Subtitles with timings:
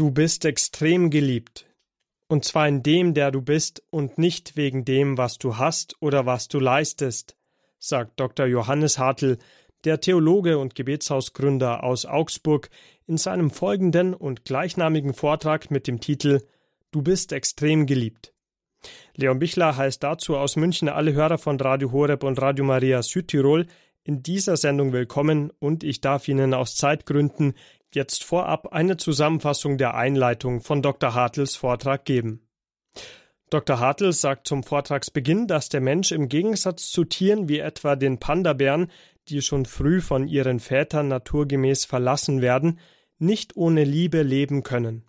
[0.00, 1.66] Du bist extrem geliebt.
[2.26, 6.24] Und zwar in dem, der du bist und nicht wegen dem, was du hast oder
[6.24, 7.36] was du leistest,
[7.78, 8.46] sagt Dr.
[8.46, 9.36] Johannes Hartl,
[9.84, 12.70] der Theologe und Gebetshausgründer aus Augsburg,
[13.06, 16.40] in seinem folgenden und gleichnamigen Vortrag mit dem Titel
[16.92, 18.32] Du bist extrem geliebt.
[19.16, 23.66] Leon Bichler heißt dazu aus München alle Hörer von Radio Horeb und Radio Maria Südtirol
[24.02, 27.52] in dieser Sendung willkommen und ich darf Ihnen aus Zeitgründen
[27.94, 31.14] jetzt vorab eine Zusammenfassung der Einleitung von Dr.
[31.14, 32.46] Hartels Vortrag geben.
[33.50, 33.80] Dr.
[33.80, 38.90] Hartl sagt zum Vortragsbeginn, dass der Mensch im Gegensatz zu Tieren wie etwa den Pandabären,
[39.28, 42.78] die schon früh von ihren Vätern naturgemäß verlassen werden,
[43.18, 45.04] nicht ohne Liebe leben können.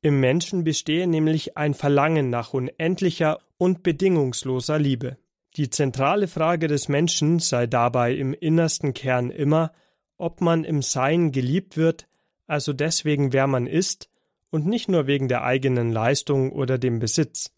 [0.00, 5.18] Im Menschen bestehe nämlich ein Verlangen nach unendlicher und bedingungsloser Liebe.
[5.56, 9.72] Die zentrale Frage des Menschen sei dabei im innersten Kern immer,
[10.18, 12.08] ob man im Sein geliebt wird,
[12.46, 14.10] also deswegen wer man ist,
[14.50, 17.52] und nicht nur wegen der eigenen Leistung oder dem Besitz.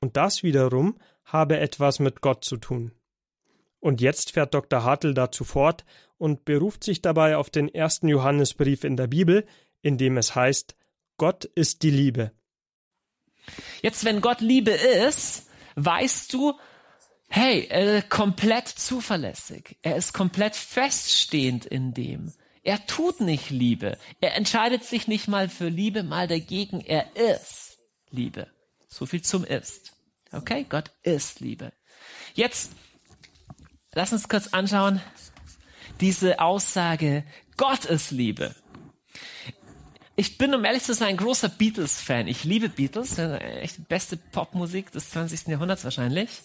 [0.00, 2.92] Und das wiederum habe etwas mit Gott zu tun.
[3.80, 4.84] Und jetzt fährt Dr.
[4.84, 5.84] Hartl dazu fort
[6.18, 9.46] und beruft sich dabei auf den ersten Johannesbrief in der Bibel,
[9.82, 10.76] in dem es heißt,
[11.16, 12.32] Gott ist die Liebe.
[13.82, 16.54] Jetzt, wenn Gott Liebe ist, weißt du,
[17.30, 19.78] hey, er ist komplett zuverlässig.
[19.82, 22.32] Er ist komplett feststehend in dem.
[22.62, 23.96] Er tut nicht Liebe.
[24.20, 26.80] Er entscheidet sich nicht mal für Liebe, mal dagegen.
[26.80, 27.78] Er ist
[28.10, 28.48] Liebe.
[28.88, 29.92] So viel zum Ist.
[30.32, 30.66] Okay?
[30.68, 31.72] Gott ist Liebe.
[32.34, 32.72] Jetzt,
[33.94, 35.00] lass uns kurz anschauen,
[36.00, 37.24] diese Aussage,
[37.56, 38.54] Gott ist Liebe.
[40.16, 42.26] Ich bin, um ehrlich zu sein, ein großer Beatles-Fan.
[42.26, 45.48] Ich liebe Beatles, echt beste Popmusik des 20.
[45.48, 46.42] Jahrhunderts wahrscheinlich.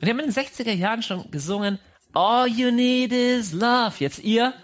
[0.00, 1.78] Und die haben in den 60er Jahren schon gesungen,
[2.12, 3.94] All you need is love.
[3.98, 4.52] Jetzt ihr.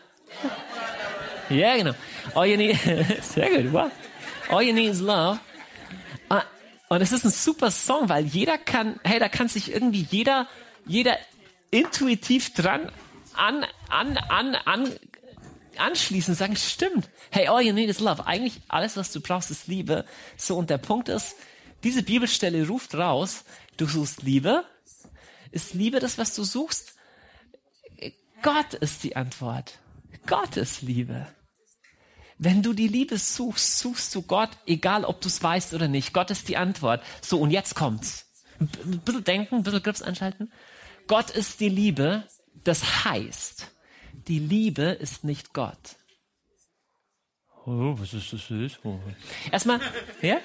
[1.51, 1.93] Ja, genau.
[2.35, 2.79] All you need,
[3.23, 3.91] sehr gut, wow.
[4.49, 5.39] All you need is love.
[6.31, 6.45] Ah,
[6.89, 10.49] und es ist ein super Song, weil jeder kann, hey, da kann sich irgendwie jeder,
[10.87, 11.19] jeder
[11.71, 12.91] intuitiv dran
[13.35, 14.93] an, an, an, an,
[15.77, 17.09] anschließen, sagen, stimmt.
[17.31, 18.27] Hey, all you need is love.
[18.27, 20.05] Eigentlich alles, was du brauchst, ist Liebe.
[20.37, 21.37] So, und der Punkt ist,
[21.83, 23.45] diese Bibelstelle ruft raus,
[23.77, 24.65] du suchst Liebe,
[25.53, 26.95] ist Liebe das, was du suchst?
[28.43, 29.79] Gott ist die Antwort.
[30.27, 31.27] Gott ist Liebe.
[32.39, 36.13] Wenn du die Liebe suchst, suchst du Gott, egal ob du es weißt oder nicht.
[36.13, 37.05] Gott ist die Antwort.
[37.21, 38.27] So, und jetzt kommt's.
[38.59, 40.53] Ein bisschen denken, ein bisschen Grips anschalten.
[41.07, 42.25] Gott ist die Liebe.
[42.65, 43.71] Das heißt,
[44.29, 45.97] die Liebe ist nicht Gott.
[47.65, 48.51] Oh, was ist das?
[48.83, 48.99] Oh.
[49.53, 49.81] Erstmal,
[50.21, 50.39] ja?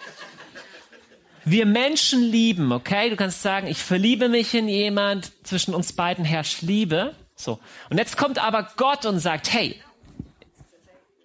[1.49, 3.09] Wir Menschen lieben, okay?
[3.09, 7.15] Du kannst sagen, ich verliebe mich in jemand, zwischen uns beiden herrscht Liebe.
[7.37, 7.59] So.
[7.89, 9.81] Und jetzt kommt aber Gott und sagt, hey,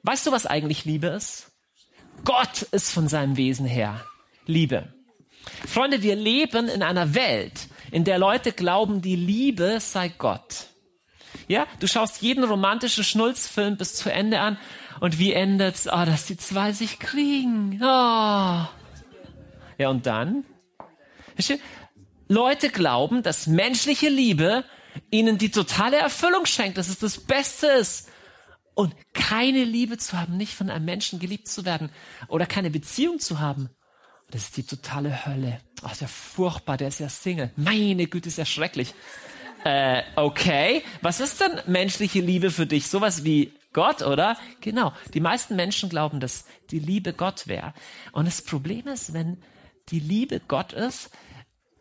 [0.05, 1.51] weißt du, was eigentlich Liebe ist?
[2.25, 4.01] Gott ist von seinem Wesen her
[4.47, 4.93] Liebe.
[5.67, 10.69] Freunde, wir leben in einer Welt, in der Leute glauben, die Liebe sei Gott.
[11.49, 14.57] Ja, du schaust jeden romantischen Schnulzfilm bis zu Ende an
[15.01, 15.89] und wie endet's?
[15.89, 17.81] Oh, dass die zwei sich kriegen.
[17.83, 18.67] Oh.
[19.83, 20.45] Ja, und dann?
[22.29, 24.65] Leute glauben, dass menschliche Liebe
[25.11, 28.09] ihnen die totale Erfüllung schenkt, dass es das Beste ist.
[28.75, 31.91] Und keine Liebe zu haben, nicht von einem Menschen geliebt zu werden
[32.29, 33.71] oder keine Beziehung zu haben,
[34.31, 35.59] das ist die totale Hölle.
[35.83, 37.51] Oh, ist ja furchtbar, der ist ja Single.
[37.57, 38.95] Meine Güte, ist ja schrecklich.
[39.65, 42.87] Äh, okay, was ist denn menschliche Liebe für dich?
[42.87, 44.37] Sowas wie Gott, oder?
[44.61, 44.93] Genau.
[45.13, 47.75] Die meisten Menschen glauben, dass die Liebe Gott wäre.
[48.13, 49.43] Und das Problem ist, wenn
[49.89, 51.11] die Liebe Gott ist,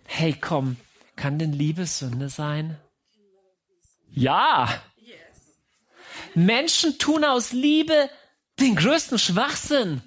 [0.06, 0.78] hey komm,
[1.16, 2.78] kann denn Liebe Sünde sein?
[4.09, 4.81] Ja.
[6.34, 8.09] Menschen tun aus Liebe
[8.59, 10.01] den größten Schwachsinn.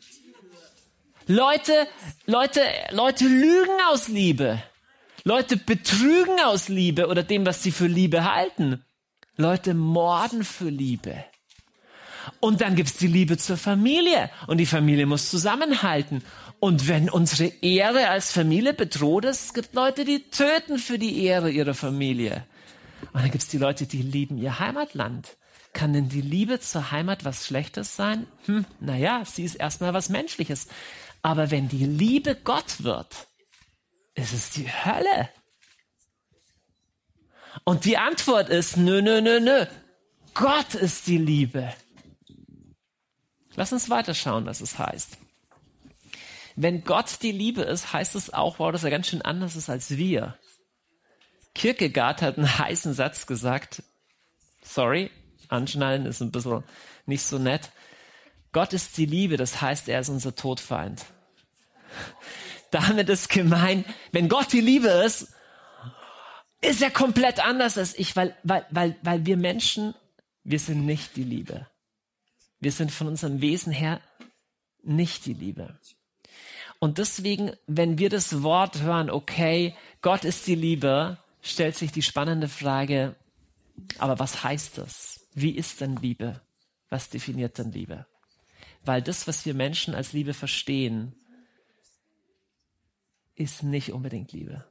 [1.26, 1.88] Leute,
[2.26, 2.60] Leute,
[2.90, 4.62] Leute lügen aus Liebe.
[5.24, 8.84] Leute betrügen aus Liebe oder dem, was sie für Liebe halten.
[9.36, 11.24] Leute morden für Liebe.
[12.40, 14.30] Und dann gibt's die Liebe zur Familie.
[14.46, 16.22] Und die Familie muss zusammenhalten.
[16.64, 21.22] Und wenn unsere Ehre als Familie bedroht ist, es gibt Leute, die töten für die
[21.22, 22.46] Ehre ihrer Familie.
[23.12, 25.36] Und dann gibt es die Leute, die lieben ihr Heimatland.
[25.74, 28.26] Kann denn die Liebe zur Heimat was Schlechtes sein?
[28.46, 30.66] Hm, naja, sie ist erstmal was Menschliches.
[31.20, 33.14] Aber wenn die Liebe Gott wird,
[34.14, 35.28] ist es die Hölle.
[37.64, 39.66] Und die Antwort ist, nö, nö, nö, nö.
[40.32, 41.74] Gott ist die Liebe.
[43.54, 45.18] Lass uns weiterschauen, was es heißt.
[46.56, 49.68] Wenn Gott die Liebe ist, heißt es auch, wow, dass er ganz schön anders ist
[49.68, 50.38] als wir.
[51.54, 53.82] Kierkegaard hat einen heißen Satz gesagt.
[54.62, 55.10] Sorry,
[55.48, 56.64] anschnallen ist ein bisschen
[57.06, 57.70] nicht so nett.
[58.52, 61.04] Gott ist die Liebe, das heißt, er ist unser Todfeind.
[62.70, 65.32] Damit ist gemein, wenn Gott die Liebe ist,
[66.60, 69.94] ist er komplett anders als ich, weil, weil, weil, weil wir Menschen,
[70.44, 71.66] wir sind nicht die Liebe.
[72.58, 74.00] Wir sind von unserem Wesen her
[74.82, 75.78] nicht die Liebe.
[76.78, 82.02] Und deswegen, wenn wir das Wort hören, okay, Gott ist die Liebe, stellt sich die
[82.02, 83.14] spannende Frage,
[83.98, 85.26] aber was heißt das?
[85.34, 86.40] Wie ist denn Liebe?
[86.90, 88.06] Was definiert denn Liebe?
[88.84, 91.14] Weil das, was wir Menschen als Liebe verstehen,
[93.34, 94.64] ist nicht unbedingt Liebe.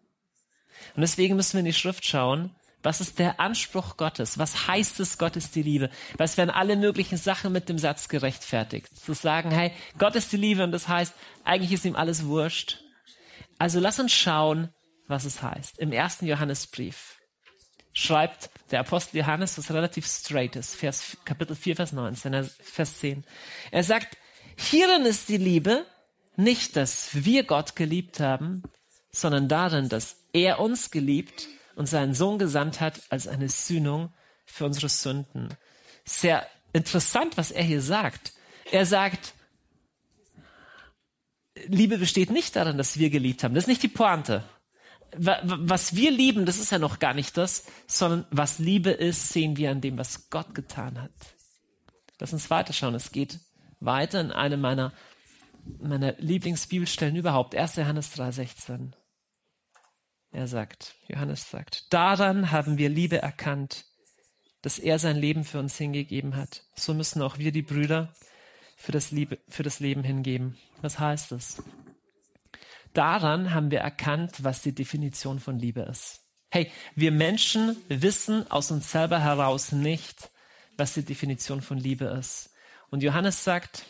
[0.95, 2.51] Und deswegen müssen wir in die Schrift schauen,
[2.83, 4.37] was ist der Anspruch Gottes?
[4.37, 5.89] Was heißt es, Gott ist die Liebe?
[6.17, 8.95] Was werden alle möglichen Sachen mit dem Satz gerechtfertigt?
[8.95, 11.13] Zu sagen, hey, Gott ist die Liebe und das heißt,
[11.43, 12.83] eigentlich ist ihm alles wurscht.
[13.57, 14.69] Also lass uns schauen,
[15.07, 15.79] was es heißt.
[15.79, 17.17] Im ersten Johannesbrief
[17.93, 23.23] schreibt der Apostel Johannes, was relativ straight ist, Vers, Kapitel 4, Vers 19, Vers 10.
[23.71, 24.17] Er sagt,
[24.57, 25.85] hierin ist die Liebe,
[26.35, 28.63] nicht, dass wir Gott geliebt haben,
[29.11, 34.13] sondern darin, dass er uns geliebt und seinen Sohn gesandt hat als eine Sühnung
[34.45, 35.49] für unsere Sünden.
[36.05, 38.33] Sehr interessant, was er hier sagt.
[38.71, 39.33] Er sagt,
[41.67, 43.53] Liebe besteht nicht darin, dass wir geliebt haben.
[43.53, 44.43] Das ist nicht die Pointe.
[45.15, 49.57] Was wir lieben, das ist ja noch gar nicht das, sondern was Liebe ist, sehen
[49.57, 51.11] wir an dem, was Gott getan hat.
[52.19, 52.95] Lass uns weiterschauen.
[52.95, 53.39] Es geht
[53.79, 54.91] weiter in einem meiner,
[55.79, 57.55] meiner Lieblingsbibelstellen überhaupt.
[57.55, 57.75] 1.
[57.75, 58.93] Johannes 3,16.
[60.33, 63.85] Er sagt, Johannes sagt, daran haben wir Liebe erkannt,
[64.63, 66.63] dass er sein Leben für uns hingegeben hat.
[66.75, 68.11] So müssen auch wir die Brüder
[68.75, 70.57] für das, Liebe, für das Leben hingeben.
[70.81, 71.61] Was heißt das?
[72.93, 76.21] Daran haben wir erkannt, was die Definition von Liebe ist.
[76.49, 80.31] Hey, wir Menschen wissen aus uns selber heraus nicht,
[80.77, 82.51] was die Definition von Liebe ist.
[82.89, 83.85] Und Johannes sagt,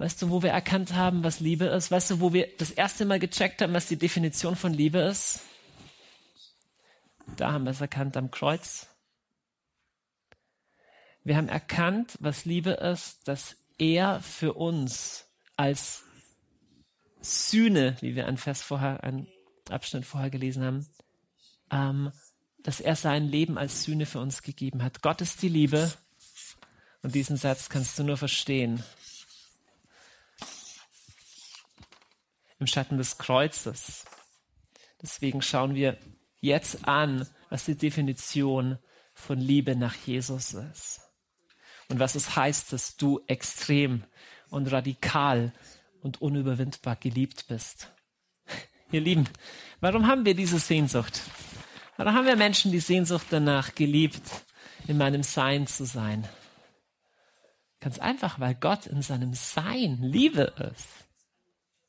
[0.00, 1.90] Weißt du, wo wir erkannt haben, was Liebe ist?
[1.90, 5.40] Weißt du, wo wir das erste Mal gecheckt haben, was die Definition von Liebe ist?
[7.36, 8.86] Da haben wir es erkannt am Kreuz.
[11.22, 15.26] Wir haben erkannt, was Liebe ist, dass er für uns
[15.58, 16.02] als
[17.20, 19.28] Sühne, wie wir einen Vers vorher, einen
[19.68, 20.88] Abschnitt vorher gelesen haben,
[21.70, 22.12] ähm,
[22.62, 25.02] dass er sein Leben als Sühne für uns gegeben hat.
[25.02, 25.92] Gott ist die Liebe.
[27.02, 28.82] Und diesen Satz kannst du nur verstehen,
[32.60, 34.04] im Schatten des Kreuzes.
[35.02, 35.98] Deswegen schauen wir
[36.40, 38.78] jetzt an, was die Definition
[39.14, 41.00] von Liebe nach Jesus ist.
[41.88, 44.04] Und was es heißt, dass du extrem
[44.50, 45.52] und radikal
[46.02, 47.92] und unüberwindbar geliebt bist.
[48.92, 49.28] Ihr Lieben,
[49.80, 51.22] warum haben wir diese Sehnsucht?
[51.96, 54.22] Warum haben wir Menschen die Sehnsucht danach, geliebt
[54.86, 56.28] in meinem Sein zu sein?
[57.80, 61.09] Ganz einfach, weil Gott in seinem Sein Liebe ist.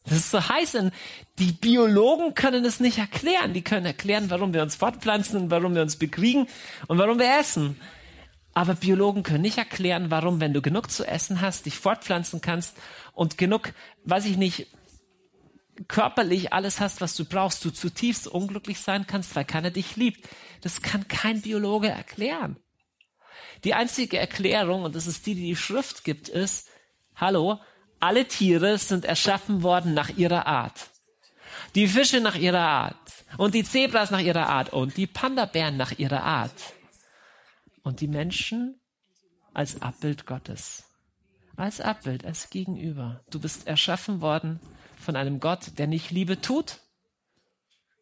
[0.06, 0.76] Das ist so heiß.
[0.76, 0.94] Und
[1.40, 3.54] die Biologen können es nicht erklären.
[3.54, 6.48] Die können erklären, warum wir uns fortpflanzen und warum wir uns bekriegen
[6.88, 7.80] und warum wir essen.
[8.54, 12.76] Aber Biologen können nicht erklären, warum, wenn du genug zu essen hast, dich fortpflanzen kannst
[13.14, 14.68] und genug, weiß ich nicht,
[15.88, 20.28] körperlich alles hast, was du brauchst, du zutiefst unglücklich sein kannst, weil keiner dich liebt.
[20.62, 22.58] Das kann kein Biologe erklären.
[23.64, 26.68] Die einzige Erklärung, und das ist die, die die Schrift gibt, ist,
[27.16, 27.60] hallo,
[28.02, 30.90] alle Tiere sind erschaffen worden nach ihrer Art.
[31.76, 32.98] Die Fische nach ihrer Art.
[33.38, 34.74] Und die Zebras nach ihrer Art.
[34.74, 36.74] Und die Panda-Bären nach ihrer Art.
[37.84, 38.80] Und die Menschen
[39.54, 40.84] als Abbild Gottes.
[41.56, 43.24] Als Abbild, als Gegenüber.
[43.30, 44.60] Du bist erschaffen worden
[44.98, 46.80] von einem Gott, der nicht Liebe tut,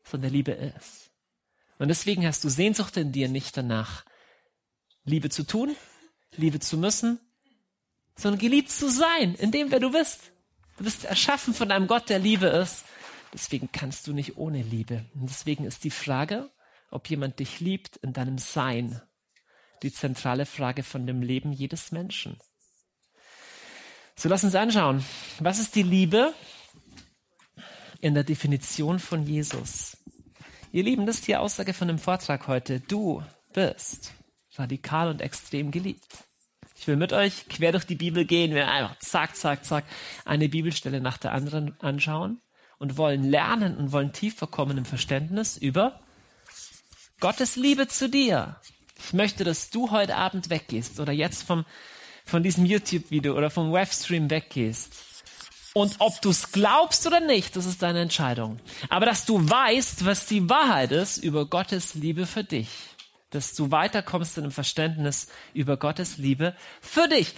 [0.04, 1.12] sondern Liebe ist.
[1.78, 4.04] Und deswegen hast du Sehnsucht in dir nicht danach,
[5.06, 5.76] Liebe zu tun,
[6.36, 7.20] Liebe zu müssen,
[8.20, 10.34] sondern geliebt zu sein, in dem, wer du bist.
[10.78, 12.84] Du bist erschaffen von einem Gott, der Liebe ist.
[13.34, 15.06] Deswegen kannst du nicht ohne Liebe.
[15.14, 16.50] Und deswegen ist die Frage,
[16.92, 19.02] ob jemand dich liebt in deinem Sein,
[19.84, 22.38] die zentrale Frage von dem Leben jedes Menschen.
[24.16, 25.06] So lass uns anschauen,
[25.40, 26.34] was ist die Liebe
[28.02, 29.96] in der Definition von Jesus?
[30.74, 32.82] Ihr Lieben, das ist die Aussage von dem Vortrag heute.
[32.82, 33.24] Du
[33.54, 34.12] bist
[34.56, 36.29] radikal und extrem geliebt.
[36.80, 39.84] Ich will mit euch quer durch die Bibel gehen, wir einfach zack, zack, zack
[40.24, 42.40] eine Bibelstelle nach der anderen anschauen
[42.78, 46.00] und wollen lernen und wollen tiefer kommen im Verständnis über
[47.20, 48.56] Gottes Liebe zu dir.
[48.98, 51.66] Ich möchte, dass du heute Abend weggehst oder jetzt vom,
[52.24, 54.94] von diesem YouTube-Video oder vom Webstream weggehst.
[55.74, 58.58] Und ob du es glaubst oder nicht, das ist deine Entscheidung.
[58.88, 62.70] Aber dass du weißt, was die Wahrheit ist über Gottes Liebe für dich
[63.30, 67.36] dass du weiterkommst in dem Verständnis über Gottes Liebe für dich.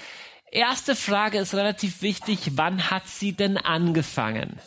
[0.52, 4.60] Erste Frage ist relativ wichtig, wann hat sie denn angefangen?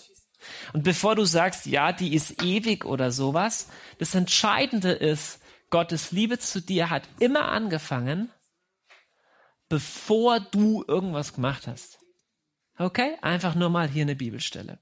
[0.73, 5.41] Und bevor du sagst, ja, die ist ewig oder sowas, das Entscheidende ist,
[5.71, 8.31] Gottes Liebe zu dir hat immer angefangen,
[9.69, 11.99] bevor du irgendwas gemacht hast.
[12.79, 13.17] Okay?
[13.23, 14.79] Einfach nur mal hier eine Bibelstelle.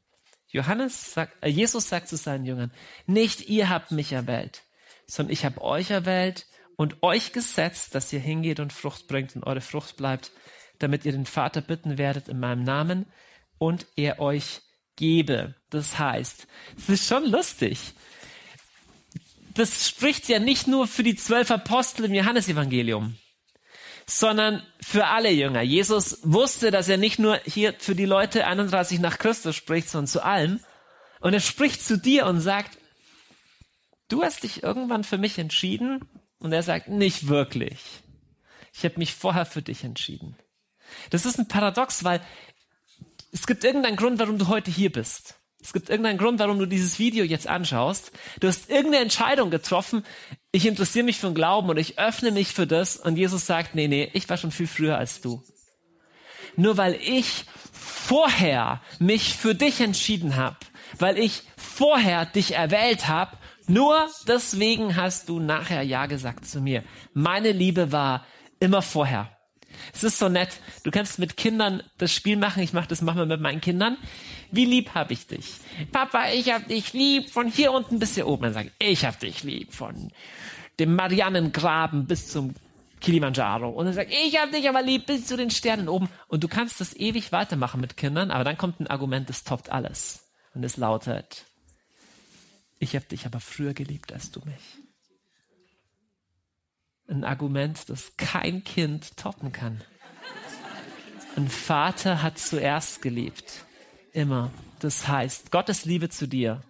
[0.49, 2.73] Johannes sagt, äh, Jesus sagt zu seinen Jüngern,
[3.07, 4.65] nicht ihr habt mich erwählt,
[5.13, 9.45] sondern ich habe euch erwählt und euch gesetzt, dass ihr hingeht und Frucht bringt und
[9.45, 10.33] eure Frucht bleibt,
[10.79, 13.05] damit ihr den Vater bitten werdet in meinem Namen
[13.59, 14.63] und er euch
[14.97, 15.55] gebe.
[15.69, 16.47] Das heißt,
[16.79, 17.93] es ist schon lustig.
[19.53, 23.19] Das spricht ja nicht nur für die zwölf Apostel im Johannesevangelium,
[24.07, 25.61] sondern für alle Jünger.
[25.61, 30.09] Jesus wusste, dass er nicht nur hier für die Leute 31 nach Christus spricht, sondern
[30.09, 30.61] zu allem.
[31.21, 32.79] Und er spricht zu dir und sagt,
[34.13, 36.05] du hast dich irgendwann für mich entschieden?
[36.39, 37.79] Und er sagt, nicht wirklich.
[38.75, 40.37] Ich habe mich vorher für dich entschieden.
[41.11, 42.21] Das ist ein Paradox, weil
[43.31, 45.37] es gibt irgendeinen Grund, warum du heute hier bist.
[45.63, 48.11] Es gibt irgendeinen Grund, warum du dieses Video jetzt anschaust.
[48.41, 50.05] Du hast irgendeine Entscheidung getroffen.
[50.51, 52.97] Ich interessiere mich für den Glauben und ich öffne mich für das.
[52.97, 55.43] Und Jesus sagt, nee, nee, ich war schon viel früher als du.
[56.57, 60.57] Nur weil ich vorher mich für dich entschieden habe,
[60.99, 63.39] weil ich vorher dich erwählt habe,
[63.73, 66.85] nur deswegen hast du nachher Ja gesagt zu mir.
[67.15, 68.27] Meine Liebe war
[68.61, 69.31] immer vorher.
[69.95, 70.61] Es ist so nett.
[70.85, 72.63] Du kannst mit Kindern das Spiel machen.
[72.63, 73.97] Ich mache das manchmal mit meinen Kindern.
[74.51, 75.55] Wie lieb habe ich dich?
[75.91, 78.43] Papa, ich hab dich lieb von hier unten bis hier oben.
[78.43, 80.13] Dann sage ich, ich hab dich lieb von
[80.79, 82.55] dem Marianengraben bis zum
[83.01, 83.71] Kilimanjaro.
[83.71, 86.09] Und dann sagt, ich hab dich aber lieb bis zu den Sternen oben.
[86.29, 89.71] Und du kannst das ewig weitermachen mit Kindern, aber dann kommt ein Argument, das toppt
[89.71, 90.31] alles.
[90.55, 91.47] Und es lautet,
[92.83, 94.83] ich hab dich aber früher geliebt als du mich
[97.13, 99.83] ein Argument, das kein Kind toppen kann.
[101.37, 103.65] Ein Vater hat zuerst geliebt.
[104.13, 104.51] Immer.
[104.81, 106.63] Das heißt, Gottes Liebe zu dir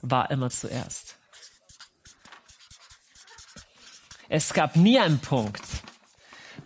[0.00, 1.16] war immer zuerst.
[4.28, 5.62] Es gab nie einen Punkt,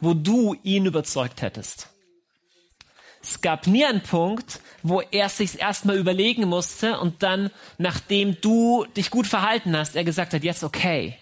[0.01, 1.89] wo du ihn überzeugt hättest.
[3.21, 8.87] Es gab nie einen Punkt, wo er sich erstmal überlegen musste und dann, nachdem du
[8.97, 11.17] dich gut verhalten hast, er gesagt hat, jetzt okay.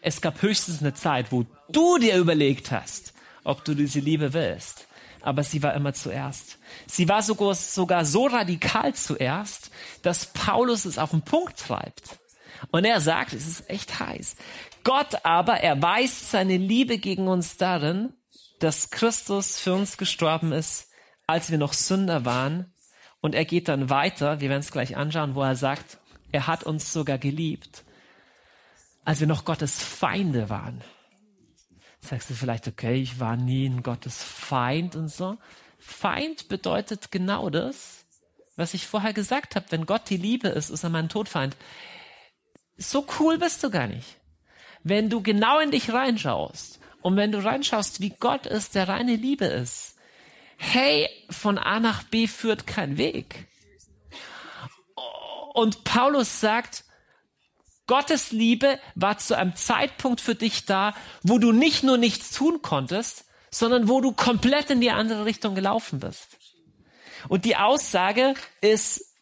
[0.00, 4.86] Es gab höchstens eine Zeit, wo du dir überlegt hast, ob du diese Liebe willst.
[5.20, 6.58] Aber sie war immer zuerst.
[6.86, 9.70] Sie war sogar, sogar so radikal zuerst,
[10.02, 12.18] dass Paulus es auf den Punkt treibt.
[12.70, 14.36] Und er sagt, es ist echt heiß.
[14.84, 18.12] Gott aber erweist seine Liebe gegen uns darin,
[18.58, 20.88] dass Christus für uns gestorben ist,
[21.26, 22.71] als wir noch Sünder waren.
[23.22, 25.96] Und er geht dann weiter, wir werden es gleich anschauen, wo er sagt,
[26.30, 27.84] er hat uns sogar geliebt
[29.04, 30.80] als wir noch Gottes Feinde waren.
[32.00, 35.38] Sagst du vielleicht, okay, ich war nie ein Gottes Feind und so.
[35.78, 38.04] Feind bedeutet genau das,
[38.56, 39.66] was ich vorher gesagt habe.
[39.70, 41.56] Wenn Gott die Liebe ist, ist er mein Todfeind.
[42.76, 44.18] So cool bist du gar nicht.
[44.82, 49.14] Wenn du genau in dich reinschaust und wenn du reinschaust, wie Gott ist, der reine
[49.14, 49.91] Liebe ist.
[50.56, 53.48] Hey, von A nach B führt kein Weg.
[55.54, 56.84] Und Paulus sagt,
[57.86, 62.62] Gottes Liebe war zu einem Zeitpunkt für dich da, wo du nicht nur nichts tun
[62.62, 66.38] konntest, sondern wo du komplett in die andere Richtung gelaufen bist.
[67.28, 69.14] Und die Aussage ist,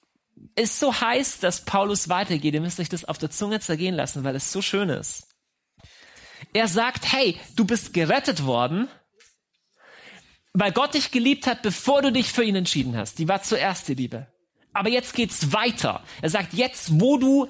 [0.54, 2.54] ist so heiß, dass Paulus weitergeht.
[2.54, 5.26] Ihr müsst euch das auf der Zunge zergehen lassen, weil es so schön ist.
[6.52, 8.88] Er sagt, hey, du bist gerettet worden,
[10.52, 13.19] weil Gott dich geliebt hat, bevor du dich für ihn entschieden hast.
[13.19, 14.26] Die war zuerst die Liebe.
[14.73, 16.02] Aber jetzt geht's weiter.
[16.23, 17.49] Er sagt, jetzt, wo du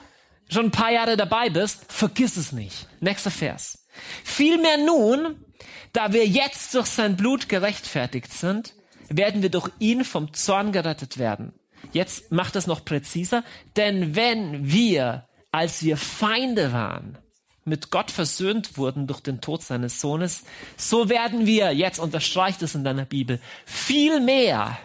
[0.48, 2.88] schon ein paar Jahre dabei bist, vergiss es nicht.
[3.00, 3.86] Nächster Vers.
[4.24, 5.44] Vielmehr nun,
[5.92, 8.74] da wir jetzt durch sein Blut gerechtfertigt sind,
[9.08, 11.52] werden wir durch ihn vom Zorn gerettet werden.
[11.92, 13.44] Jetzt macht es noch präziser,
[13.76, 17.18] denn wenn wir, als wir Feinde waren,
[17.64, 20.44] mit Gott versöhnt wurden durch den Tod seines Sohnes,
[20.76, 24.78] so werden wir, jetzt unterstreicht es in deiner Bibel, viel mehr,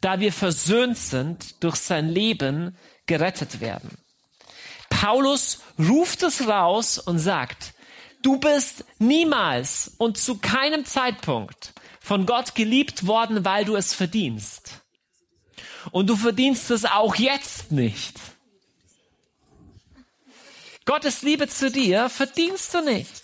[0.00, 2.76] da wir versöhnt sind, durch sein Leben
[3.06, 3.90] gerettet werden.
[4.90, 7.74] Paulus ruft es raus und sagt,
[8.22, 14.82] du bist niemals und zu keinem Zeitpunkt von Gott geliebt worden, weil du es verdienst.
[15.90, 18.18] Und du verdienst es auch jetzt nicht.
[20.84, 23.22] Gottes Liebe zu dir verdienst du nicht.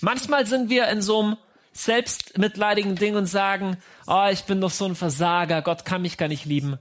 [0.00, 1.36] Manchmal sind wir in so einem
[1.72, 6.28] selbstmitleidigen Ding und sagen, oh, ich bin doch so ein Versager, Gott kann mich gar
[6.28, 6.78] nicht lieben.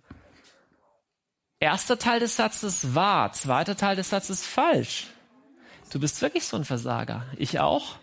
[1.59, 5.07] Erster Teil des Satzes wahr, zweiter Teil des Satzes falsch.
[5.91, 7.25] Du bist wirklich so ein Versager.
[7.37, 7.95] Ich auch.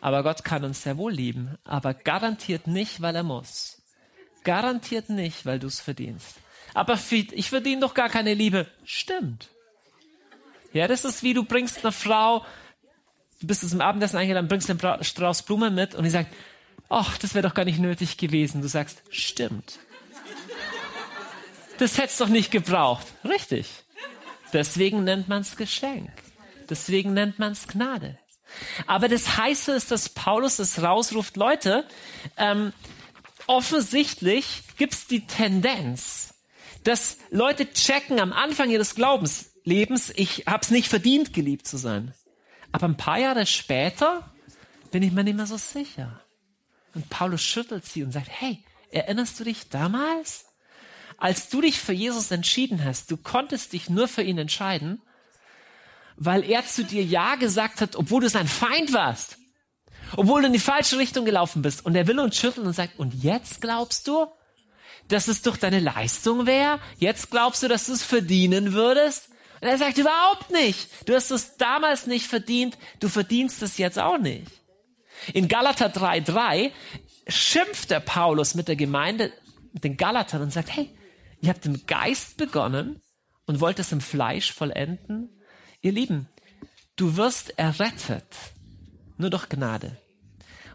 [0.00, 3.82] Aber Gott kann uns sehr wohl lieben, aber garantiert nicht, weil er muss.
[4.44, 6.36] Garantiert nicht, weil du es verdienst.
[6.74, 8.66] Aber ich verdiene doch gar keine Liebe.
[8.84, 9.48] Stimmt.
[10.72, 12.44] Ja, das ist wie du bringst einer Frau,
[13.40, 16.32] du bist zum Abendessen eingeladen, bringst einen Strauß Blumen mit und die sagt,
[16.88, 18.62] ach, das wäre doch gar nicht nötig gewesen.
[18.62, 19.78] Du sagst, stimmt.
[21.78, 23.06] Das hättest doch nicht gebraucht.
[23.24, 23.66] Richtig.
[24.52, 26.10] Deswegen nennt man es Geschenk.
[26.68, 28.18] Deswegen nennt man es Gnade.
[28.86, 31.84] Aber das heiße ist, dass Paulus es rausruft, Leute,
[32.36, 32.72] ähm,
[33.46, 36.34] offensichtlich gibt es die Tendenz,
[36.84, 42.14] dass Leute checken am Anfang ihres Glaubenslebens, ich habe es nicht verdient, geliebt zu sein.
[42.72, 44.32] Aber ein paar Jahre später
[44.90, 46.20] bin ich mir nicht mehr so sicher.
[46.94, 50.46] Und Paulus schüttelt sie und sagt, hey, erinnerst du dich damals?
[51.16, 55.02] Als du dich für Jesus entschieden hast, du konntest dich nur für ihn entscheiden,
[56.16, 59.36] weil er zu dir Ja gesagt hat, obwohl du sein Feind warst.
[60.16, 61.84] Obwohl du in die falsche Richtung gelaufen bist.
[61.84, 64.26] Und er will uns schütteln und sagt, und jetzt glaubst du,
[65.12, 66.80] dass es durch deine Leistung wäre?
[66.98, 69.28] Jetzt glaubst du, dass du es verdienen würdest?
[69.60, 70.88] Und er sagt, überhaupt nicht.
[71.06, 74.50] Du hast es damals nicht verdient, du verdienst es jetzt auch nicht.
[75.34, 76.70] In Galater 3,3
[77.28, 79.32] schimpft der Paulus mit der Gemeinde,
[79.72, 80.88] mit den Galatern und sagt, hey,
[81.40, 83.02] ihr habt im Geist begonnen
[83.46, 85.28] und wollt es im Fleisch vollenden.
[85.82, 86.28] Ihr Lieben,
[86.96, 88.24] du wirst errettet
[89.18, 89.96] nur durch Gnade.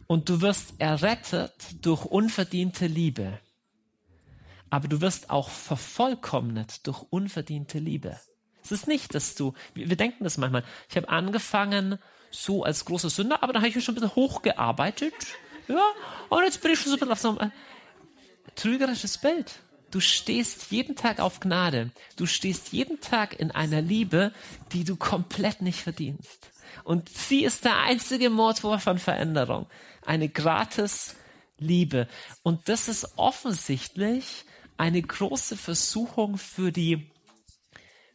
[0.08, 3.40] Und du wirst errettet durch unverdiente Liebe.
[4.70, 8.20] Aber du wirst auch vervollkommnet durch unverdiente Liebe.
[8.64, 12.00] Es ist nicht, dass du, wir denken das manchmal, ich habe angefangen
[12.32, 15.14] so als großer Sünder, aber dann habe ich mich schon ein bisschen hochgearbeitet.
[15.68, 15.84] Ja,
[16.30, 17.52] und jetzt bin ich schon so ein bisschen auf so einem
[18.56, 19.60] trügerisches Bild.
[19.92, 21.92] Du stehst jeden Tag auf Gnade.
[22.18, 24.34] Du stehst jeden Tag in einer Liebe,
[24.74, 26.52] die du komplett nicht verdienst.
[26.84, 29.68] Und sie ist der einzige Motor von Veränderung.
[30.06, 31.16] Eine gratis
[31.58, 32.08] Liebe.
[32.44, 34.46] Und das ist offensichtlich
[34.78, 37.12] eine große Versuchung für die,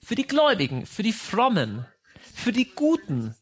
[0.02, 1.86] für die Gläubigen, für die Frommen,
[2.34, 3.34] für die Guten.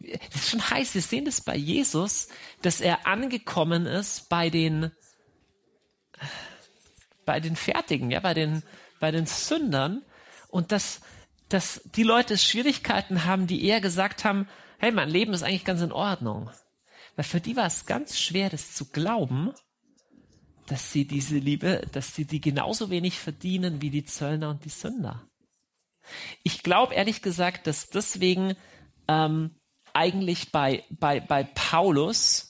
[0.00, 0.94] Das ist schon heiß.
[0.94, 2.28] Wir sehen das bei Jesus,
[2.62, 4.92] dass er angekommen ist bei den,
[7.24, 8.62] bei den Fertigen, ja, bei den,
[9.00, 10.02] bei den Sündern
[10.48, 11.00] und dass,
[11.48, 15.82] dass die Leute Schwierigkeiten haben, die eher gesagt haben, hey, mein Leben ist eigentlich ganz
[15.82, 16.50] in Ordnung.
[17.16, 19.52] Weil für die war es ganz schwer, das zu glauben,
[20.68, 24.70] dass sie diese Liebe, dass sie die genauso wenig verdienen wie die Zöllner und die
[24.70, 25.26] Sünder.
[26.42, 28.54] Ich glaube ehrlich gesagt, dass deswegen
[29.08, 29.54] ähm,
[29.92, 32.48] eigentlich bei, bei, bei Paulus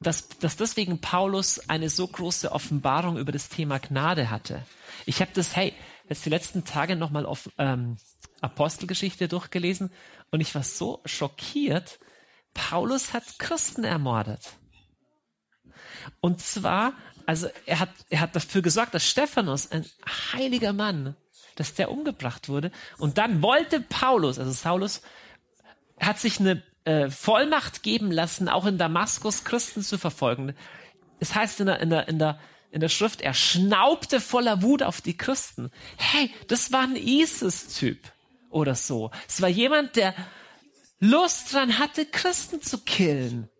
[0.00, 4.64] dass, dass deswegen Paulus eine so große Offenbarung über das Thema Gnade hatte.
[5.06, 5.74] Ich habe das, hey,
[6.08, 7.96] jetzt die letzten Tage nochmal auf ähm,
[8.40, 9.90] Apostelgeschichte durchgelesen
[10.30, 11.98] und ich war so schockiert.
[12.54, 14.56] Paulus hat Christen ermordet.
[16.20, 16.92] Und zwar,
[17.28, 19.84] also er hat, er hat dafür gesorgt, dass Stephanus, ein
[20.32, 21.14] heiliger Mann,
[21.56, 22.70] dass der umgebracht wurde.
[22.96, 25.02] Und dann wollte Paulus, also Saulus,
[26.00, 30.54] hat sich eine äh, Vollmacht geben lassen, auch in Damaskus Christen zu verfolgen.
[31.20, 34.82] Es heißt in der, in der, in der, in der Schrift, er schnaubte voller Wut
[34.82, 35.70] auf die Christen.
[35.98, 38.10] Hey, das war ein ISIS-Typ
[38.48, 39.10] oder so.
[39.28, 40.14] Es war jemand, der
[40.98, 43.50] Lust dran hatte, Christen zu killen.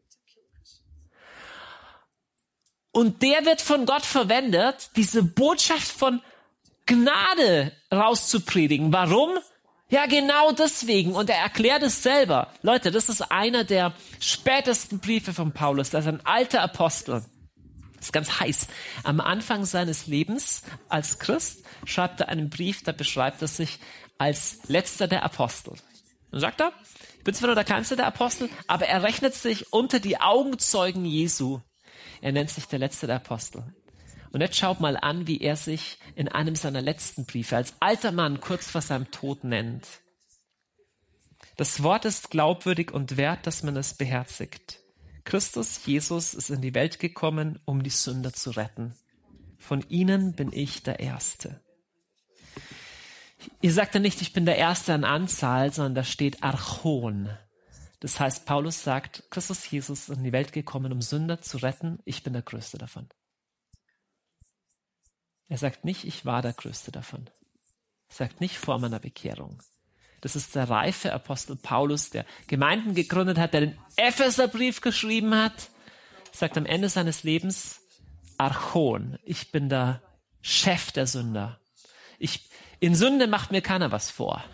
[2.99, 6.21] Und der wird von Gott verwendet, diese Botschaft von
[6.85, 8.93] Gnade rauszupredigen.
[8.93, 9.39] Warum?
[9.89, 11.13] Ja, genau deswegen.
[11.15, 12.53] Und er erklärt es selber.
[12.63, 15.91] Leute, das ist einer der spätesten Briefe von Paulus.
[15.91, 17.25] Das ist ein alter Apostel.
[17.99, 18.67] Das ist ganz heiß.
[19.05, 23.79] Am Anfang seines Lebens als Christ schreibt er einen Brief, da beschreibt er sich
[24.19, 25.75] als letzter der Apostel.
[26.33, 26.73] Und sagt er,
[27.19, 31.05] ich bin zwar nur der kleinste der Apostel, aber er rechnet sich unter die Augenzeugen
[31.05, 31.61] Jesu.
[32.21, 33.65] Er nennt sich der letzte der Apostel.
[34.31, 38.13] Und jetzt schaut mal an, wie er sich in einem seiner letzten Briefe als alter
[38.13, 39.87] Mann kurz vor seinem Tod nennt.
[41.57, 44.81] Das Wort ist glaubwürdig und wert, dass man es beherzigt.
[45.25, 48.95] Christus Jesus ist in die Welt gekommen, um die Sünder zu retten.
[49.59, 51.61] Von ihnen bin ich der Erste.
[53.61, 57.29] Ihr sagt ja nicht, ich bin der Erste an Anzahl, sondern da steht Archon.
[58.01, 61.99] Das heißt, Paulus sagt, Christus Jesus ist in die Welt gekommen, um Sünder zu retten.
[62.05, 63.09] Ich bin der Größte davon.
[65.49, 67.29] Er sagt nicht, ich war der Größte davon.
[68.09, 69.63] Er sagt nicht vor meiner Bekehrung.
[70.21, 75.71] Das ist der reife Apostel Paulus, der Gemeinden gegründet hat, der den Epheserbrief geschrieben hat.
[76.33, 77.81] Er sagt am Ende seines Lebens,
[78.37, 80.03] Archon, ich bin der
[80.41, 81.61] Chef der Sünder.
[82.19, 82.49] Ich,
[82.81, 84.45] in Sünde macht mir keiner was vor.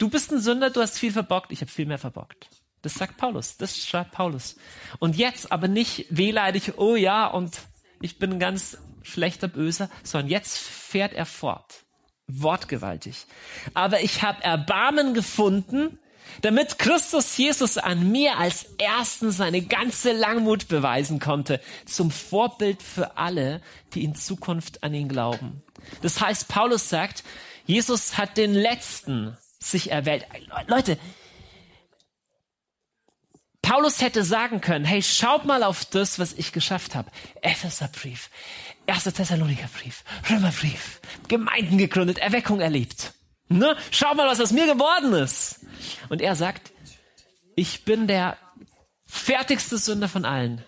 [0.00, 2.48] Du bist ein Sünder, du hast viel verbockt, ich habe viel mehr verbockt.
[2.80, 4.56] Das sagt Paulus, das schreibt Paulus.
[4.98, 7.58] Und jetzt aber nicht wehleidig, oh ja, und
[8.00, 11.84] ich bin ein ganz schlechter Böser, sondern jetzt fährt er fort.
[12.28, 13.26] Wortgewaltig.
[13.74, 15.98] Aber ich habe Erbarmen gefunden,
[16.40, 23.18] damit Christus Jesus an mir als Ersten seine ganze Langmut beweisen konnte, zum Vorbild für
[23.18, 23.60] alle,
[23.92, 25.62] die in Zukunft an ihn glauben.
[26.00, 27.22] Das heißt, Paulus sagt,
[27.66, 30.26] Jesus hat den Letzten sich erwählt.
[30.66, 30.98] Leute,
[33.62, 37.10] Paulus hätte sagen können, hey, schaut mal auf das, was ich geschafft habe.
[37.42, 38.30] Epheserbrief,
[38.86, 39.04] 1.
[39.04, 43.12] Thessalonikerbrief, Römerbrief, Gemeinden gegründet, Erweckung erlebt.
[43.48, 43.76] Ne?
[43.90, 45.60] Schau mal, was aus mir geworden ist.
[46.08, 46.72] Und er sagt,
[47.54, 48.38] ich bin der
[49.06, 50.64] fertigste Sünder von allen.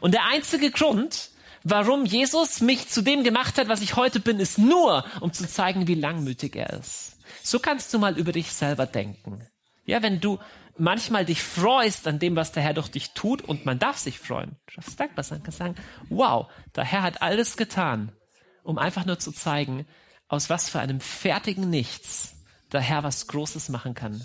[0.00, 1.30] Und der einzige Grund,
[1.62, 5.46] warum Jesus mich zu dem gemacht hat, was ich heute bin, ist nur, um zu
[5.46, 7.16] zeigen, wie langmütig er ist.
[7.42, 9.46] So kannst du mal über dich selber denken.
[9.84, 10.38] Ja, wenn du
[10.76, 14.18] manchmal dich freust an dem, was der Herr durch dich tut, und man darf sich
[14.18, 14.56] freuen.
[14.66, 15.74] Du darfst dankbar sein, kannst sagen,
[16.08, 18.12] wow, der Herr hat alles getan,
[18.62, 19.86] um einfach nur zu zeigen,
[20.28, 22.36] aus was für einem fertigen Nichts
[22.72, 24.24] der Herr was Großes machen kann.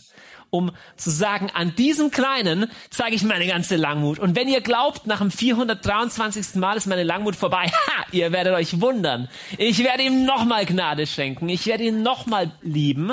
[0.56, 4.20] Um zu sagen, an diesem Kleinen zeige ich meine ganze Langmut.
[4.20, 6.56] Und wenn ihr glaubt, nach dem 423.
[6.56, 9.28] Mal ist meine Langmut vorbei, ha, ihr werdet euch wundern.
[9.58, 11.50] Ich werde ihm nochmal Gnade schenken.
[11.50, 13.12] Ich werde ihn nochmal lieben.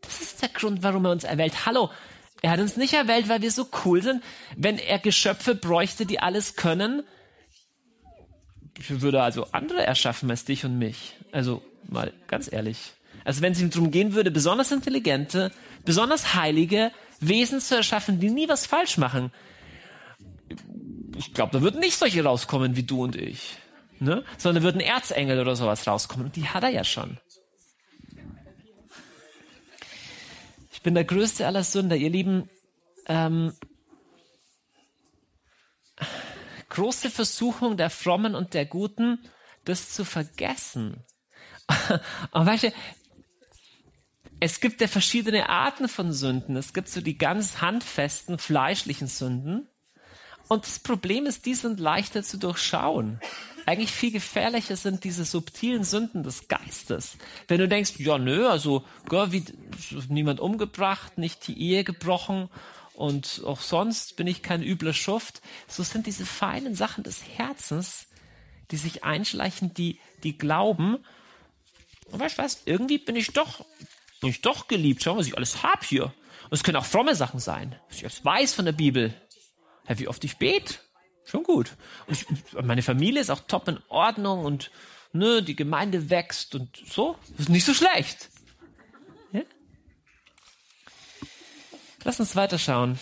[0.00, 1.66] Das ist der Grund, warum er uns erwählt.
[1.66, 1.90] Hallo,
[2.40, 4.22] er hat uns nicht erwählt, weil wir so cool sind.
[4.56, 7.02] Wenn er Geschöpfe bräuchte, die alles können,
[8.88, 11.14] würde also andere erschaffen als dich und mich.
[11.30, 12.92] Also mal ganz ehrlich.
[13.24, 15.52] Also wenn es ihm darum gehen würde, besonders intelligente,
[15.84, 19.32] besonders heilige Wesen zu erschaffen, die nie was falsch machen.
[21.16, 23.56] Ich glaube, da würden nicht solche rauskommen wie du und ich.
[24.00, 24.24] Ne?
[24.36, 26.26] Sondern würden Erzengel oder sowas rauskommen.
[26.26, 27.18] Und die hat er ja schon.
[30.72, 32.48] Ich bin der größte aller Sünder, ihr Lieben.
[33.06, 33.52] Ähm,
[36.68, 39.18] große Versuchung der Frommen und der Guten,
[39.64, 41.04] das zu vergessen.
[42.30, 42.72] Und weißt du,
[44.40, 46.56] es gibt ja verschiedene Arten von Sünden.
[46.56, 49.68] Es gibt so die ganz handfesten, fleischlichen Sünden.
[50.48, 53.20] Und das Problem ist, die sind leichter zu durchschauen.
[53.66, 57.18] Eigentlich viel gefährlicher sind diese subtilen Sünden des Geistes.
[57.48, 59.44] Wenn du denkst, ja, nö, also, gell, wie,
[60.08, 62.48] niemand umgebracht, nicht die Ehe gebrochen
[62.94, 65.42] und auch sonst bin ich kein übler Schuft.
[65.66, 68.06] So sind diese feinen Sachen des Herzens,
[68.70, 71.04] die sich einschleichen, die, die glauben.
[72.10, 73.66] Weißt du was, irgendwie bin ich doch,
[74.20, 75.02] bin ich doch geliebt.
[75.02, 76.04] Schau was ich alles hab hier.
[76.44, 79.14] Und es können auch fromme Sachen sein, was ich alles weiß von der Bibel.
[79.88, 80.74] Ja, wie oft ich bete
[81.28, 81.76] Schon gut.
[82.06, 82.26] Und ich,
[82.62, 84.70] meine Familie ist auch top in Ordnung und
[85.12, 87.18] ne, die Gemeinde wächst und so.
[87.32, 88.30] Das ist nicht so schlecht.
[89.32, 89.42] Ja?
[92.04, 92.98] Lass uns weiterschauen.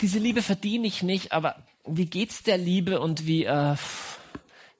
[0.00, 3.74] Diese Liebe verdiene ich nicht, aber wie geht's der Liebe und wie, äh,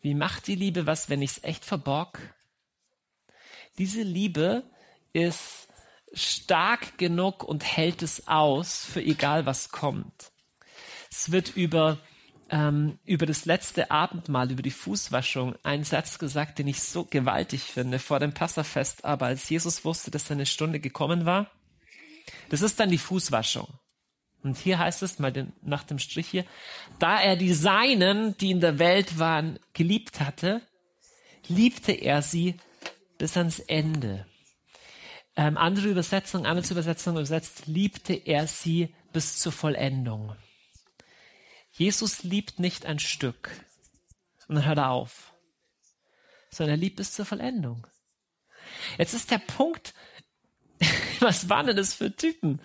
[0.03, 2.19] wie macht die Liebe was, wenn ich es echt verborg?
[3.79, 4.65] Diese Liebe
[5.13, 5.69] ist
[6.13, 10.33] stark genug und hält es aus für egal was kommt.
[11.11, 11.99] Es wird über,
[12.51, 17.63] ähm, über das letzte Abendmahl, über die Fußwaschung, ein Satz gesagt, den ich so gewaltig
[17.63, 21.51] finde vor dem Passafest, aber als Jesus wusste, dass seine Stunde gekommen war.
[22.49, 23.69] Das ist dann die Fußwaschung.
[24.43, 26.45] Und hier heißt es mal den, nach dem Strich hier,
[26.99, 30.63] da er die Seinen, die in der Welt waren, geliebt hatte,
[31.47, 32.57] liebte er sie
[33.19, 34.27] bis ans Ende.
[35.37, 40.35] Ähm, andere Übersetzung, andere Übersetzung übersetzt, liebte er sie bis zur Vollendung.
[41.71, 43.51] Jesus liebt nicht ein Stück
[44.49, 45.33] und dann hört er auf,
[46.51, 47.87] sondern er liebt bis zur Vollendung.
[48.99, 49.95] Jetzt ist der Punkt,
[51.21, 52.61] was waren denn das für Typen?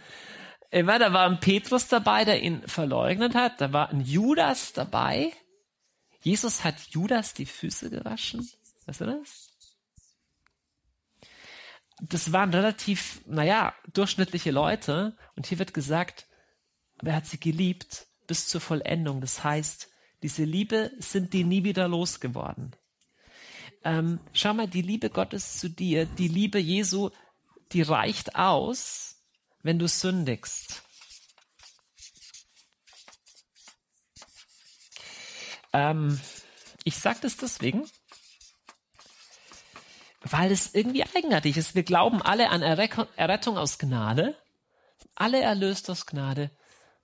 [0.69, 3.61] Äh, da war ein Petrus dabei, der ihn verleugnet hat.
[3.61, 5.31] Da war ein Judas dabei.
[6.21, 8.49] Jesus hat Judas die Füße gewaschen.
[8.85, 9.47] Weißt du das?
[12.01, 15.17] das waren relativ, naja, durchschnittliche Leute.
[15.35, 16.27] Und hier wird gesagt,
[17.01, 19.21] wer hat sie geliebt bis zur Vollendung.
[19.21, 19.89] Das heißt,
[20.21, 22.75] diese Liebe sind die nie wieder losgeworden.
[23.83, 27.09] Ähm, schau mal, die Liebe Gottes zu dir, die Liebe Jesu,
[27.71, 29.06] die reicht aus,
[29.67, 30.81] wenn du sündigst.
[35.73, 36.21] Ähm,
[36.85, 37.85] ich sage das deswegen,
[40.21, 41.75] weil es irgendwie eigenartig ist.
[41.75, 44.37] Wir glauben alle an Errettung aus Gnade,
[45.15, 46.49] alle erlöst aus Gnade.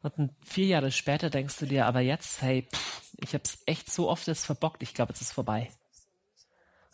[0.02, 3.92] Und vier Jahre später denkst du dir, aber jetzt, hey, pff, ich habe es echt
[3.92, 5.70] so oft jetzt verbockt, ich glaube, es ist vorbei.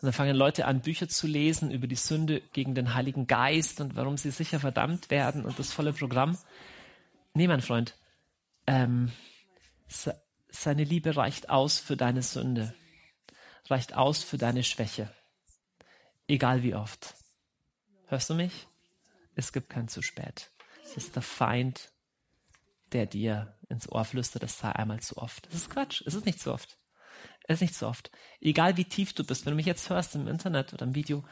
[0.00, 3.82] Und dann fangen Leute an, Bücher zu lesen über die Sünde gegen den Heiligen Geist
[3.82, 6.38] und warum sie sicher verdammt werden und das volle Programm.
[7.34, 7.98] Nee, mein Freund,
[8.66, 9.12] ähm,
[10.48, 12.74] seine Liebe reicht aus für deine Sünde,
[13.68, 15.12] reicht aus für deine Schwäche,
[16.28, 17.14] egal wie oft.
[18.06, 18.68] Hörst du mich?
[19.34, 20.50] Es gibt kein zu spät.
[20.82, 21.92] Es ist der Feind,
[22.92, 25.46] der dir ins Ohr flüstert, es sei einmal zu oft.
[25.46, 26.79] Das ist Quatsch, es ist nicht zu oft.
[27.50, 28.12] Es ist nicht so oft.
[28.40, 31.24] Egal wie tief du bist, wenn du mich jetzt hörst im Internet oder im Video,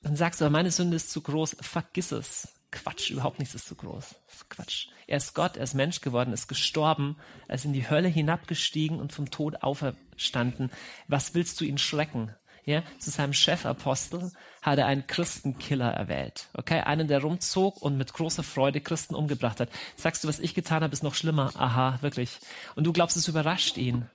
[0.00, 1.58] dann sagst du, meine Sünde ist zu groß.
[1.60, 2.48] Vergiss es.
[2.72, 4.16] Quatsch, überhaupt nichts ist zu groß.
[4.48, 4.88] Quatsch.
[5.06, 8.98] Er ist Gott, er ist Mensch geworden, ist gestorben, er ist in die Hölle hinabgestiegen
[8.98, 10.72] und vom Tod auferstanden.
[11.06, 12.34] Was willst du ihn schrecken?
[12.64, 16.48] Ja, zu seinem Chefapostel hat er einen Christenkiller erwählt.
[16.54, 19.68] Okay, einen, der rumzog und mit großer Freude Christen umgebracht hat.
[19.94, 21.52] Sagst du, was ich getan habe, ist noch schlimmer.
[21.54, 22.40] Aha, wirklich.
[22.74, 24.08] Und du glaubst, es überrascht ihn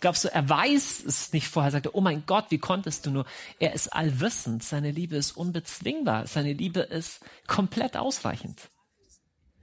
[0.00, 3.10] glaubst du, er weiß es nicht vorher, sagt er, oh mein Gott, wie konntest du
[3.10, 3.26] nur?
[3.58, 8.68] Er ist allwissend, seine Liebe ist unbezwingbar, seine Liebe ist komplett ausreichend.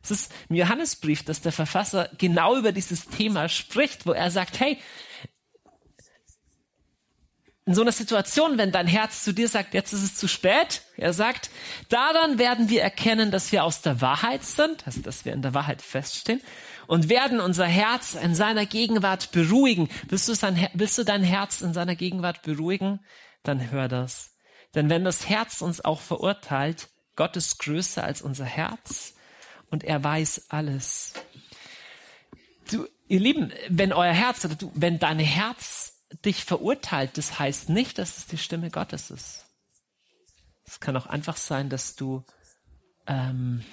[0.03, 4.59] Es ist im Johannesbrief, dass der Verfasser genau über dieses Thema spricht, wo er sagt,
[4.59, 4.77] hey,
[7.65, 10.83] in so einer Situation, wenn dein Herz zu dir sagt, jetzt ist es zu spät,
[10.97, 11.49] er sagt,
[11.89, 15.55] daran werden wir erkennen, dass wir aus der Wahrheit sind, also dass wir in der
[15.55, 16.41] Wahrheit feststehen
[16.85, 19.89] und werden unser Herz in seiner Gegenwart beruhigen.
[20.07, 22.99] Willst du, sein, willst du dein Herz in seiner Gegenwart beruhigen?
[23.41, 24.35] Dann hör das.
[24.75, 29.15] Denn wenn das Herz uns auch verurteilt, Gott ist größer als unser Herz
[29.71, 31.13] und er weiß alles.
[32.69, 37.69] Du, ihr Lieben, wenn euer Herz oder du, wenn dein Herz dich verurteilt, das heißt
[37.69, 39.45] nicht, dass es die Stimme Gottes ist.
[40.63, 42.23] Es kann auch einfach sein, dass du
[43.07, 43.63] ähm,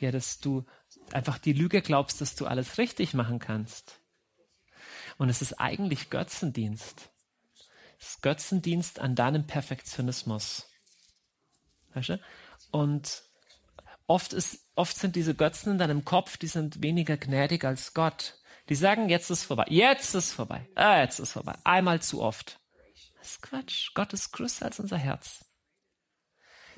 [0.00, 0.64] ja, dass du
[1.12, 4.00] einfach die Lüge glaubst, dass du alles richtig machen kannst.
[5.18, 7.10] Und es ist eigentlich Götzendienst.
[7.98, 10.66] Es ist Götzendienst an deinem Perfektionismus.
[11.92, 12.20] Weißt du?
[12.70, 13.22] Und
[14.06, 18.39] oft, ist, oft sind diese Götzen in deinem Kopf, die sind weniger gnädig als Gott.
[18.70, 19.66] Die sagen, jetzt ist vorbei.
[19.68, 20.66] Jetzt ist vorbei.
[20.76, 21.56] Ah, jetzt ist vorbei.
[21.64, 22.60] Einmal zu oft.
[23.18, 23.90] Das ist Quatsch.
[23.94, 25.44] Gott ist größer als unser Herz.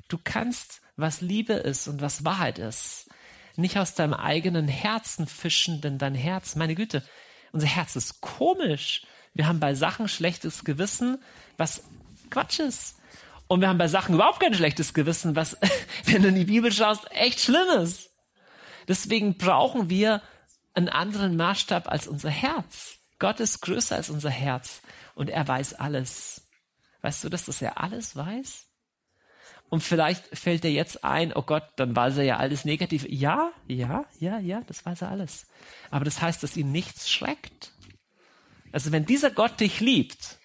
[0.07, 3.09] Du kannst, was Liebe ist und was Wahrheit ist,
[3.57, 7.07] nicht aus deinem eigenen Herzen fischen, denn dein Herz, meine Güte,
[7.51, 9.05] unser Herz ist komisch.
[9.35, 11.21] Wir haben bei Sachen schlechtes Gewissen,
[11.57, 11.83] was
[12.31, 12.95] Quatsch ist.
[13.47, 15.57] Und wir haben bei Sachen überhaupt kein schlechtes Gewissen, was,
[16.05, 18.09] wenn du in die Bibel schaust, echt schlimm ist.
[18.87, 20.23] Deswegen brauchen wir
[20.73, 22.97] einen anderen Maßstab als unser Herz.
[23.19, 24.81] Gott ist größer als unser Herz
[25.15, 26.47] und er weiß alles.
[27.01, 28.67] Weißt du, dass das er alles weiß?
[29.69, 33.05] Und vielleicht fällt dir jetzt ein, oh Gott, dann weiß er ja alles negativ.
[33.09, 35.47] Ja, ja, ja, ja, das weiß er alles.
[35.89, 37.71] Aber das heißt, dass ihn nichts schreckt.
[38.71, 40.37] Also wenn dieser Gott dich liebt,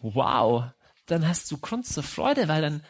[0.00, 0.64] wow,
[1.06, 2.84] dann hast du Grund zur Freude, weil dann,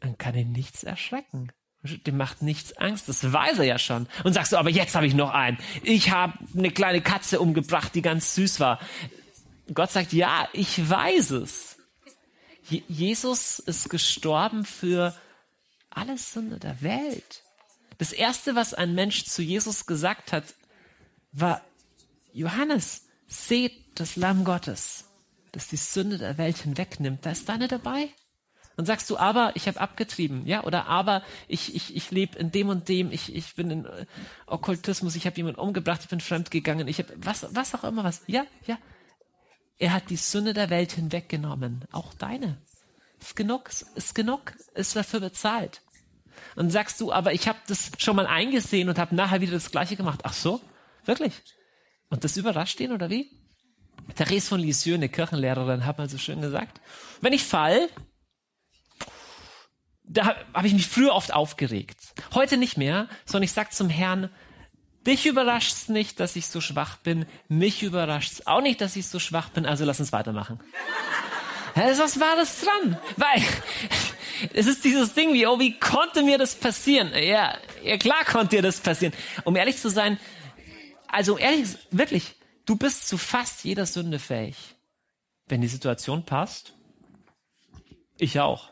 [0.00, 1.52] dann kann ihn nichts erschrecken.
[1.86, 4.08] Dem macht nichts Angst, das weiß er ja schon.
[4.24, 5.58] Und sagst du, aber jetzt habe ich noch einen.
[5.82, 8.80] Ich habe eine kleine Katze umgebracht, die ganz süß war.
[9.72, 11.76] Gott sagt, ja, ich weiß es.
[12.68, 15.14] Je Jesus ist gestorben für
[15.90, 17.42] alle Sünde der Welt.
[17.98, 20.44] Das erste, was ein Mensch zu Jesus gesagt hat,
[21.32, 21.62] war,
[22.32, 25.04] Johannes, seht das Lamm Gottes,
[25.52, 27.24] das die Sünde der Welt hinwegnimmt.
[27.24, 28.10] Da ist deine dabei.
[28.76, 32.50] Und sagst du, aber ich habe abgetrieben, ja, oder aber ich, ich, ich lebe in
[32.50, 34.04] dem und dem, ich, ich bin in äh,
[34.46, 38.22] Okkultismus, ich habe jemanden umgebracht, ich bin fremdgegangen, ich habe was, was auch immer was.
[38.26, 38.78] Ja, ja.
[39.78, 42.58] Er hat die Sünde der Welt hinweggenommen, auch deine.
[43.18, 45.80] Ist genug, ist genug, ist dafür bezahlt.
[46.54, 49.70] Und sagst du, aber ich habe das schon mal eingesehen und habe nachher wieder das
[49.70, 50.20] Gleiche gemacht.
[50.22, 50.60] Ach so,
[51.06, 51.32] wirklich?
[52.10, 53.30] Und das überrascht ihn oder wie?
[54.14, 56.80] Therese von Lisieux, eine Kirchenlehrerin, hat mal so schön gesagt,
[57.20, 57.88] wenn ich fall,
[60.08, 61.98] da habe ich mich früher oft aufgeregt.
[62.34, 64.30] Heute nicht mehr, sondern ich sag zum Herrn,
[65.06, 69.18] dich überrascht's nicht, dass ich so schwach bin, mich überrascht's auch nicht, dass ich so
[69.18, 70.60] schwach bin, also lass uns weitermachen.
[71.74, 72.98] Was war das dran?
[73.16, 73.42] Weil
[74.54, 77.12] es ist dieses Ding wie, oh, wie konnte mir das passieren?
[77.14, 79.12] Ja, ja klar konnte dir das passieren.
[79.44, 80.18] Um ehrlich zu sein,
[81.08, 84.56] also ehrlich, wirklich, du bist zu fast jeder Sünde fähig.
[85.48, 86.72] Wenn die Situation passt,
[88.18, 88.70] ich auch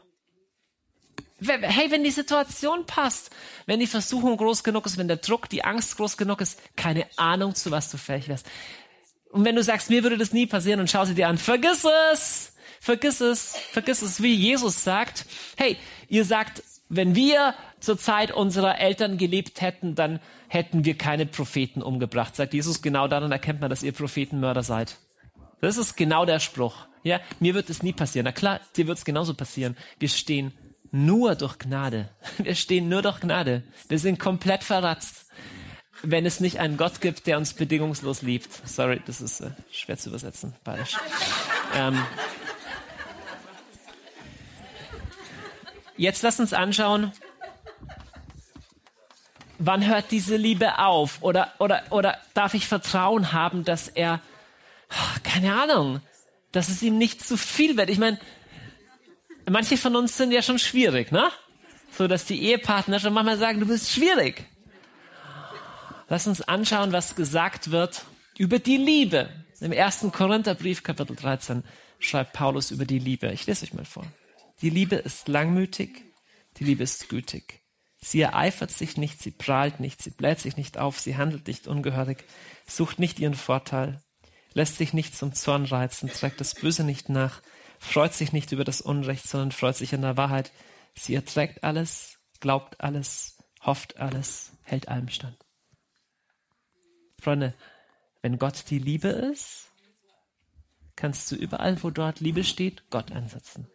[1.40, 3.30] hey, wenn die Situation passt,
[3.66, 7.06] wenn die Versuchung groß genug ist, wenn der Druck, die Angst groß genug ist, keine
[7.16, 8.46] Ahnung, zu was du fähig wärst.
[9.30, 11.84] Und wenn du sagst, mir würde das nie passieren und schau sie dir an, vergiss
[12.14, 15.76] es, vergiss es, vergiss es, wie Jesus sagt, hey,
[16.08, 21.82] ihr sagt, wenn wir zur Zeit unserer Eltern gelebt hätten, dann hätten wir keine Propheten
[21.82, 22.36] umgebracht.
[22.36, 24.96] Sagt Jesus, genau daran erkennt man, dass ihr Prophetenmörder seid.
[25.60, 26.86] Das ist genau der Spruch.
[27.02, 28.24] Ja, mir wird es nie passieren.
[28.24, 29.76] Na klar, dir wird es genauso passieren.
[29.98, 30.52] Wir stehen
[30.94, 32.08] nur durch Gnade.
[32.38, 33.64] Wir stehen nur durch Gnade.
[33.88, 35.26] Wir sind komplett verratzt,
[36.02, 38.48] wenn es nicht einen Gott gibt, der uns bedingungslos liebt.
[38.66, 40.96] Sorry, das ist äh, schwer zu übersetzen, beides.
[41.74, 42.00] Ähm,
[45.96, 47.10] jetzt lass uns anschauen,
[49.58, 51.22] wann hört diese Liebe auf?
[51.22, 54.20] Oder, oder, oder darf ich Vertrauen haben, dass er,
[55.24, 56.00] keine Ahnung,
[56.52, 57.90] dass es ihm nicht zu viel wird?
[57.90, 58.20] Ich meine,
[59.48, 61.30] manche von uns sind ja schon schwierig, ne?
[61.96, 64.44] So, dass die Ehepartner schon manchmal sagen, du bist schwierig.
[66.08, 68.04] Lass uns anschauen, was gesagt wird
[68.36, 69.28] über die Liebe.
[69.60, 71.62] Im ersten Korintherbrief, Kapitel 13,
[71.98, 73.30] schreibt Paulus über die Liebe.
[73.32, 74.04] Ich lese euch mal vor.
[74.60, 76.02] Die Liebe ist langmütig,
[76.58, 77.60] die Liebe ist gütig.
[78.00, 81.66] Sie ereifert sich nicht, sie prahlt nicht, sie bläht sich nicht auf, sie handelt nicht
[81.66, 82.24] ungehörig,
[82.66, 84.02] sucht nicht ihren Vorteil,
[84.52, 87.40] lässt sich nicht zum Zorn reizen, trägt das Böse nicht nach,
[87.84, 90.52] freut sich nicht über das Unrecht, sondern freut sich an der Wahrheit.
[90.94, 95.36] Sie erträgt alles, glaubt alles, hofft alles, hält allem stand.
[97.20, 97.54] Freunde,
[98.22, 99.70] wenn Gott die Liebe ist,
[100.96, 103.68] kannst du überall, wo dort Liebe steht, Gott einsetzen.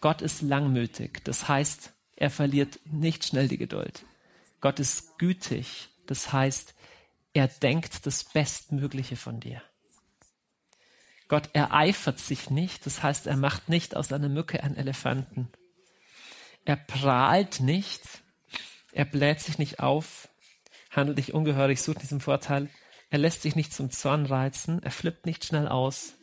[0.00, 4.04] Gott ist langmütig, das heißt, er verliert nicht schnell die Geduld.
[4.60, 5.90] Gott ist gütig.
[6.06, 6.74] Das heißt,
[7.34, 9.62] er denkt das Bestmögliche von dir.
[11.28, 12.86] Gott ereifert sich nicht.
[12.86, 15.48] Das heißt, er macht nicht aus einer Mücke einen Elefanten.
[16.64, 18.02] Er prahlt nicht.
[18.92, 20.28] Er bläht sich nicht auf,
[20.90, 22.70] handelt nicht ungehörig, sucht zum Vorteil.
[23.10, 24.82] Er lässt sich nicht zum Zorn reizen.
[24.82, 26.14] Er flippt nicht schnell aus.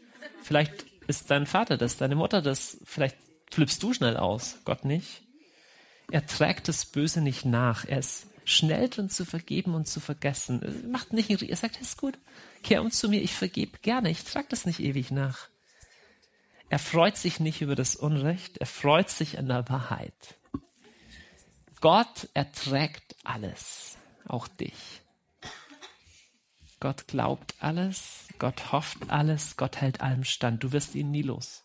[0.41, 2.77] Vielleicht ist dein Vater das, deine Mutter das.
[2.83, 3.17] Vielleicht
[3.51, 4.57] flippst du schnell aus.
[4.65, 5.21] Gott nicht.
[6.11, 7.85] Er trägt das Böse nicht nach.
[7.85, 10.61] Er ist schnell drin zu vergeben und zu vergessen.
[10.61, 12.17] Er macht nicht, er sagt, ist gut,
[12.63, 15.49] kehr um zu mir, ich vergebe gerne, ich trage das nicht ewig nach.
[16.69, 20.35] Er freut sich nicht über das Unrecht, er freut sich an der Wahrheit.
[21.81, 23.97] Gott erträgt alles,
[24.27, 25.01] auch dich.
[26.79, 30.63] Gott glaubt alles, Gott hofft alles, Gott hält allem stand.
[30.63, 31.63] Du wirst ihn nie los.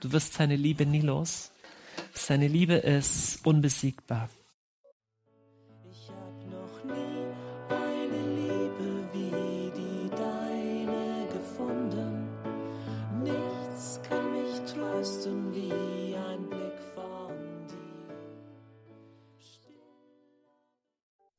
[0.00, 1.50] Du wirst seine Liebe nie los.
[2.14, 4.30] Seine Liebe ist unbesiegbar.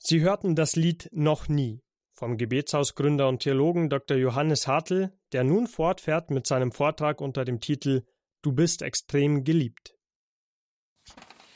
[0.10, 4.18] Sie hörten das Lied Noch nie vom Gebetshausgründer und Theologen Dr.
[4.18, 8.02] Johannes Hartl, der nun fortfährt mit seinem Vortrag unter dem Titel
[8.42, 9.94] Du bist extrem geliebt.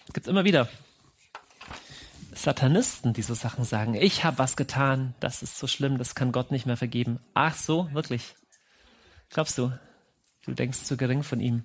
[0.08, 0.70] Es gibt immer wieder
[2.36, 3.96] Satanisten, die so Sachen sagen.
[3.96, 7.20] Ich habe was getan, das ist so schlimm, das kann Gott nicht mehr vergeben.
[7.34, 8.36] Ach so, wirklich?
[9.32, 9.72] Glaubst du?
[10.46, 11.63] Du denkst zu gering von ihm.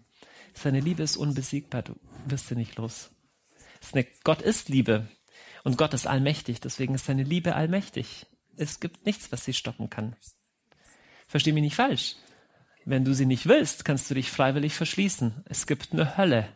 [0.55, 3.11] Seine Liebe ist unbesiegbar, du wirst sie nicht los.
[4.25, 5.07] Gott ist Liebe
[5.69, 8.25] und Gott ist allmächtig, deswegen ist seine Liebe allmächtig.
[8.57, 10.17] Es gibt nichts, was sie stoppen kann.
[11.27, 12.17] Versteh mich nicht falsch.
[12.87, 15.45] Wenn du sie nicht willst, kannst du dich freiwillig verschließen.
[15.45, 16.49] Es gibt eine Hölle.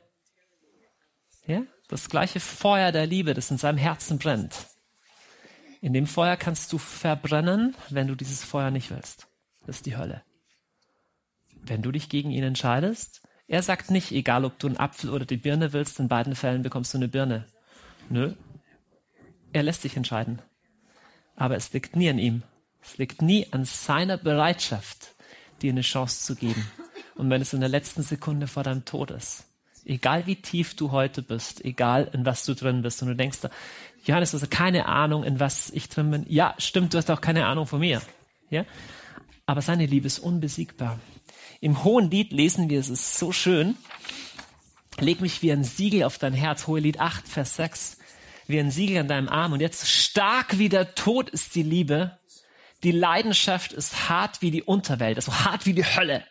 [1.46, 1.60] Ja?
[1.88, 4.66] Das gleiche Feuer der Liebe, das in seinem Herzen brennt.
[5.82, 9.28] In dem Feuer kannst du verbrennen, wenn du dieses Feuer nicht willst.
[9.66, 10.22] Das ist die Hölle.
[11.60, 15.26] Wenn du dich gegen ihn entscheidest, er sagt nicht, egal ob du einen Apfel oder
[15.26, 17.44] die Birne willst, in beiden Fällen bekommst du eine Birne.
[18.08, 18.34] Nö.
[19.52, 20.40] Er lässt dich entscheiden.
[21.36, 22.42] Aber es liegt nie an ihm.
[22.82, 25.14] Es liegt nie an seiner Bereitschaft,
[25.60, 26.66] dir eine Chance zu geben.
[27.14, 29.44] Und wenn es in der letzten Sekunde vor deinem Tod ist,
[29.84, 33.38] Egal wie tief du heute bist, egal in was du drin bist und du denkst,
[34.04, 36.26] Johannes, du hast keine Ahnung, in was ich drin bin.
[36.28, 38.00] Ja, stimmt, du hast auch keine Ahnung von mir.
[38.50, 38.64] Ja?
[39.44, 41.00] Aber seine Liebe ist unbesiegbar.
[41.60, 43.76] Im Hohen Lied lesen wir, es ist so schön.
[44.98, 46.66] Leg mich wie ein Siegel auf dein Herz.
[46.66, 47.98] Hohe Lied 8, Vers 6.
[48.52, 49.54] Wie ein Siegel an deinem Arm.
[49.54, 52.18] Und jetzt stark wie der Tod ist die Liebe.
[52.82, 56.22] Die Leidenschaft ist hart wie die Unterwelt, also hart wie die Hölle.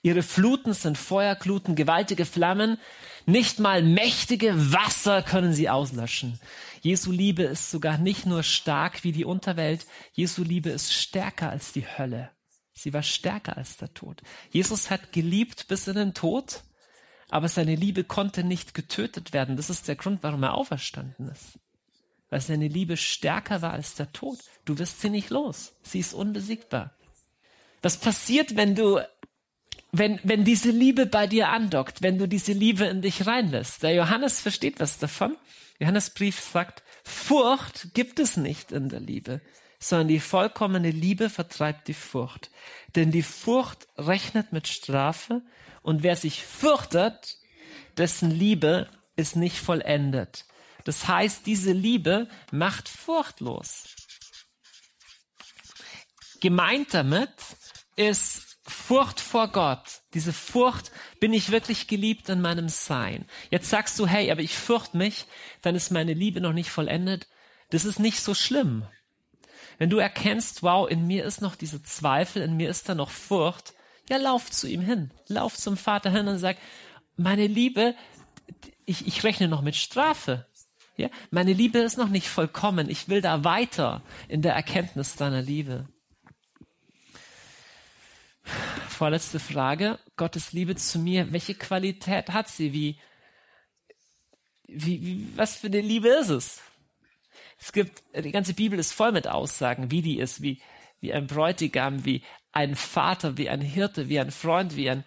[0.00, 2.78] Ihre Fluten sind Feuergluten, gewaltige Flammen.
[3.26, 6.40] Nicht mal mächtige Wasser können sie auslöschen.
[6.80, 9.84] Jesu Liebe ist sogar nicht nur stark wie die Unterwelt.
[10.14, 12.30] Jesu Liebe ist stärker als die Hölle.
[12.72, 14.22] Sie war stärker als der Tod.
[14.50, 16.62] Jesus hat geliebt bis in den Tod,
[17.30, 19.56] aber seine Liebe konnte nicht getötet werden.
[19.56, 21.58] Das ist der Grund, warum er auferstanden ist.
[22.30, 24.38] Weil seine Liebe stärker war als der Tod.
[24.64, 25.72] Du wirst sie nicht los.
[25.82, 26.92] Sie ist unbesiegbar.
[27.82, 29.00] Was passiert, wenn du
[29.90, 33.82] wenn, wenn diese Liebe bei dir andockt, wenn du diese Liebe in dich reinlässt.
[33.82, 35.36] Der Johannes versteht was davon.
[35.78, 39.40] Johannesbrief sagt, Furcht gibt es nicht in der Liebe.
[39.78, 42.50] sondern die vollkommene Liebe vertreibt die Furcht.
[42.96, 45.42] Denn die Furcht rechnet mit Strafe
[45.88, 47.38] und wer sich fürchtet,
[47.96, 50.44] dessen Liebe ist nicht vollendet.
[50.84, 53.84] Das heißt, diese Liebe macht furchtlos.
[56.42, 57.32] Gemeint damit
[57.96, 60.02] ist Furcht vor Gott.
[60.12, 63.24] Diese Furcht, bin ich wirklich geliebt in meinem Sein?
[63.50, 65.24] Jetzt sagst du, hey, aber ich fürchte mich,
[65.62, 67.28] dann ist meine Liebe noch nicht vollendet.
[67.70, 68.86] Das ist nicht so schlimm.
[69.78, 73.10] Wenn du erkennst, wow, in mir ist noch diese Zweifel, in mir ist da noch
[73.10, 73.72] Furcht,
[74.08, 75.10] ja, lauf zu ihm hin.
[75.26, 76.56] Lauf zum Vater hin und sag,
[77.16, 77.94] meine Liebe,
[78.86, 80.46] ich, ich rechne noch mit Strafe.
[80.96, 82.90] Ja, meine Liebe ist noch nicht vollkommen.
[82.90, 85.88] Ich will da weiter in der Erkenntnis deiner Liebe.
[88.88, 89.98] Vorletzte Frage.
[90.16, 91.32] Gottes Liebe zu mir.
[91.32, 92.72] Welche Qualität hat sie?
[92.72, 92.98] Wie,
[94.66, 96.60] wie, wie, was für eine Liebe ist es?
[97.60, 100.60] Es gibt, die ganze Bibel ist voll mit Aussagen, wie die ist, wie,
[101.00, 102.22] wie ein Bräutigam, wie
[102.52, 105.04] ein Vater, wie ein Hirte, wie ein Freund, wie ein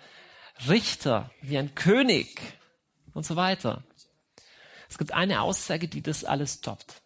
[0.67, 2.39] Richter, wie ein König
[3.13, 3.83] und so weiter.
[4.89, 7.01] Es gibt eine Aussage, die das alles toppt.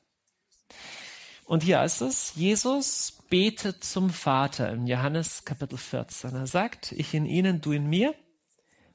[1.45, 6.33] Und hier heißt es, Jesus betet zum Vater in Johannes Kapitel 14.
[6.33, 8.15] Er sagt, ich in ihnen, du in mir.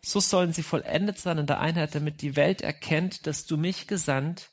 [0.02, 3.86] So sollen sie vollendet sein in der Einheit, damit die Welt erkennt, dass du mich
[3.86, 4.50] gesandt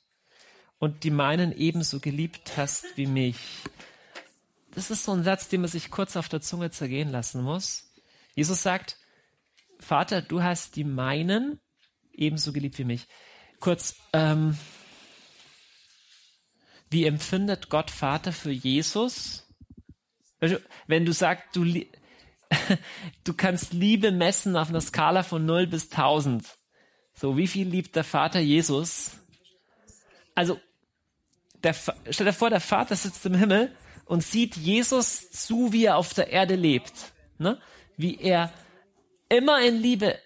[0.78, 3.38] und die meinen ebenso geliebt hast wie mich.
[4.78, 7.92] Das ist so ein Satz, den man sich kurz auf der Zunge zergehen lassen muss.
[8.36, 8.96] Jesus sagt,
[9.80, 11.60] Vater, du hast die meinen
[12.14, 13.08] ebenso geliebt wie mich.
[13.60, 14.56] Kurz, ähm,
[16.92, 19.48] wie empfindet Gott Vater für Jesus?
[20.40, 21.66] Also, wenn du sagst, du,
[23.24, 26.46] du kannst Liebe messen auf einer Skala von 0 bis 1000.
[27.16, 29.14] So, wie viel liebt der Vater Jesus?
[30.36, 30.60] Also,
[31.64, 31.74] der,
[32.12, 33.76] stell dir vor, der Vater sitzt im Himmel
[34.08, 36.93] und sieht Jesus zu, wie er auf der Erde lebt.
[37.38, 37.60] Ne?
[37.97, 38.51] Wie er
[39.30, 40.18] immer in Liebe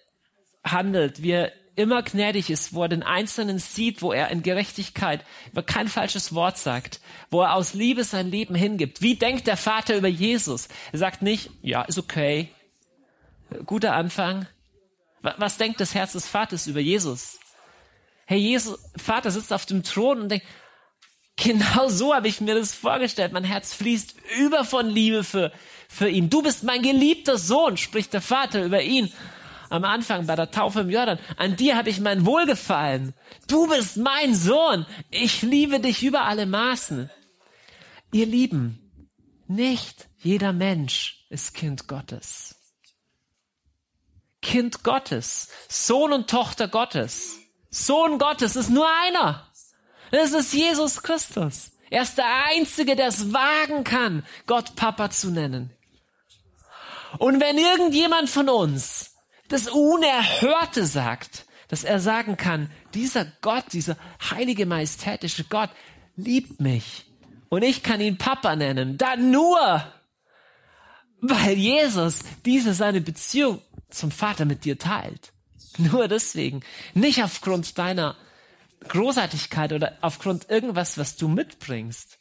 [0.64, 5.24] handelt, wie er immer gnädig ist, wo er den Einzelnen sieht, wo er in Gerechtigkeit
[5.50, 9.00] über kein falsches Wort sagt, wo er aus Liebe sein Leben hingibt.
[9.00, 10.68] Wie denkt der Vater über Jesus?
[10.92, 12.50] Er sagt nicht, ja, ist okay,
[13.64, 14.46] guter Anfang.
[15.22, 17.38] Was denkt das Herz des Vaters über Jesus?
[18.26, 20.46] Hey, Jesus, Vater sitzt auf dem Thron und denkt,
[21.36, 23.32] genau so habe ich mir das vorgestellt.
[23.32, 25.52] Mein Herz fließt über von Liebe für,
[25.88, 26.30] für ihn.
[26.30, 29.12] Du bist mein geliebter Sohn, spricht der Vater über ihn
[29.72, 31.18] am Anfang bei der Taufe im Jordan.
[31.36, 33.14] An dir habe ich mein Wohlgefallen.
[33.48, 34.86] Du bist mein Sohn.
[35.10, 37.10] Ich liebe dich über alle Maßen.
[38.12, 38.78] Ihr Lieben,
[39.48, 42.56] nicht jeder Mensch ist Kind Gottes.
[44.42, 47.38] Kind Gottes, Sohn und Tochter Gottes.
[47.70, 49.50] Sohn Gottes ist nur einer.
[50.12, 51.72] Das ist Jesus Christus.
[51.90, 55.70] Er ist der Einzige, der es wagen kann, Gott Papa zu nennen.
[57.18, 59.16] Und wenn irgendjemand von uns
[59.48, 63.96] das Unerhörte sagt, dass er sagen kann, dieser Gott, dieser
[64.30, 65.70] heilige, majestätische Gott
[66.16, 67.06] liebt mich
[67.48, 69.58] und ich kann ihn Papa nennen, dann nur,
[71.22, 75.32] weil Jesus diese seine Beziehung zum Vater mit dir teilt.
[75.78, 76.62] Nur deswegen.
[76.92, 78.14] Nicht aufgrund deiner
[78.88, 82.18] Großartigkeit oder aufgrund irgendwas, was du mitbringst.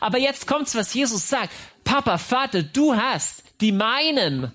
[0.00, 1.52] Aber jetzt kommt's, was Jesus sagt.
[1.84, 4.52] Papa, Vater, du hast die meinen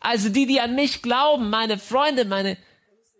[0.00, 2.56] also die, die an mich glauben, meine Freunde, meine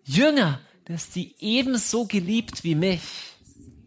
[0.03, 3.01] Jünger, dass die ebenso geliebt wie mich.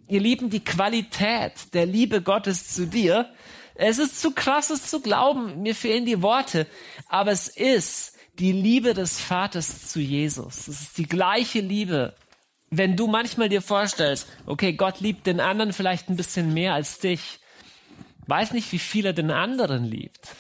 [0.07, 3.35] Ihr Lieben, die Qualität der Liebe Gottes zu dir,
[3.75, 6.69] es ist zu krass, es zu glauben, mir fehlen die Worte,
[7.09, 10.69] aber es ist die Liebe des Vaters zu Jesus.
[10.69, 12.15] Es ist die gleiche Liebe.
[12.77, 16.99] Wenn du manchmal dir vorstellst, okay, Gott liebt den anderen vielleicht ein bisschen mehr als
[16.99, 17.39] dich,
[18.27, 20.35] weiß nicht, wie viel er den anderen liebt.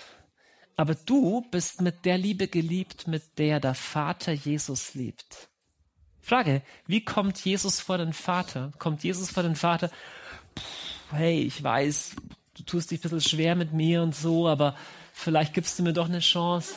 [0.77, 5.49] Aber du bist mit der Liebe geliebt, mit der der Vater Jesus liebt.
[6.21, 8.73] Frage, wie kommt Jesus vor den Vater?
[8.79, 9.91] Kommt Jesus vor den Vater?
[11.11, 12.17] hey, ich weiß,
[12.57, 14.77] du tust dich ein bisschen schwer mit mir und so, aber
[15.13, 16.75] vielleicht gibst du mir doch eine Chance.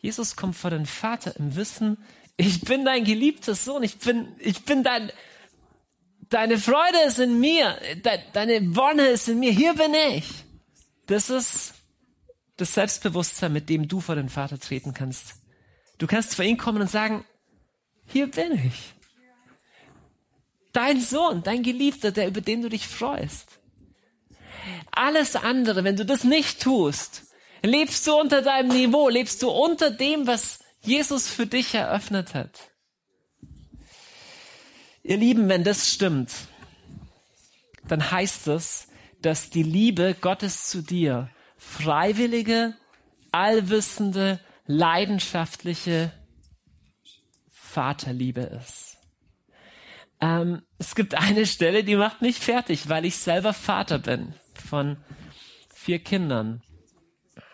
[0.00, 1.98] Jesus kommt vor den Vater im Wissen,
[2.36, 5.12] ich bin dein geliebter Sohn, ich bin, ich bin dein,
[6.30, 10.26] deine Freude ist in mir, de, deine Wonne ist in mir, hier bin ich.
[11.06, 11.74] Das ist
[12.56, 15.34] das Selbstbewusstsein, mit dem du vor den Vater treten kannst.
[15.98, 17.26] Du kannst vor ihn kommen und sagen,
[18.06, 18.94] hier bin ich.
[20.72, 23.60] Dein Sohn, dein Geliebter, der über den du dich freust.
[24.92, 27.29] Alles andere, wenn du das nicht tust,
[27.62, 32.70] lebst du unter deinem Niveau, lebst du unter dem, was Jesus für dich eröffnet hat.
[35.02, 36.30] Ihr Lieben, wenn das stimmt,
[37.88, 38.88] dann heißt es,
[39.22, 42.74] dass die Liebe Gottes zu dir freiwillige,
[43.32, 46.12] allwissende, leidenschaftliche
[47.50, 48.96] Vaterliebe ist.
[50.20, 54.96] Ähm, es gibt eine Stelle, die macht mich fertig, weil ich selber Vater bin von
[55.74, 56.62] vier Kindern.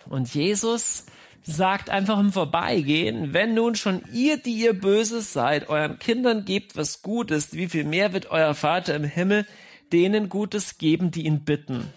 [0.08, 1.06] Und Jesus
[1.42, 6.76] sagt einfach im Vorbeigehen, wenn nun schon ihr, die ihr Böses seid, euren Kindern gebt,
[6.76, 9.46] was gut ist, wie viel mehr wird euer Vater im Himmel
[9.92, 11.92] denen Gutes geben, die ihn bitten.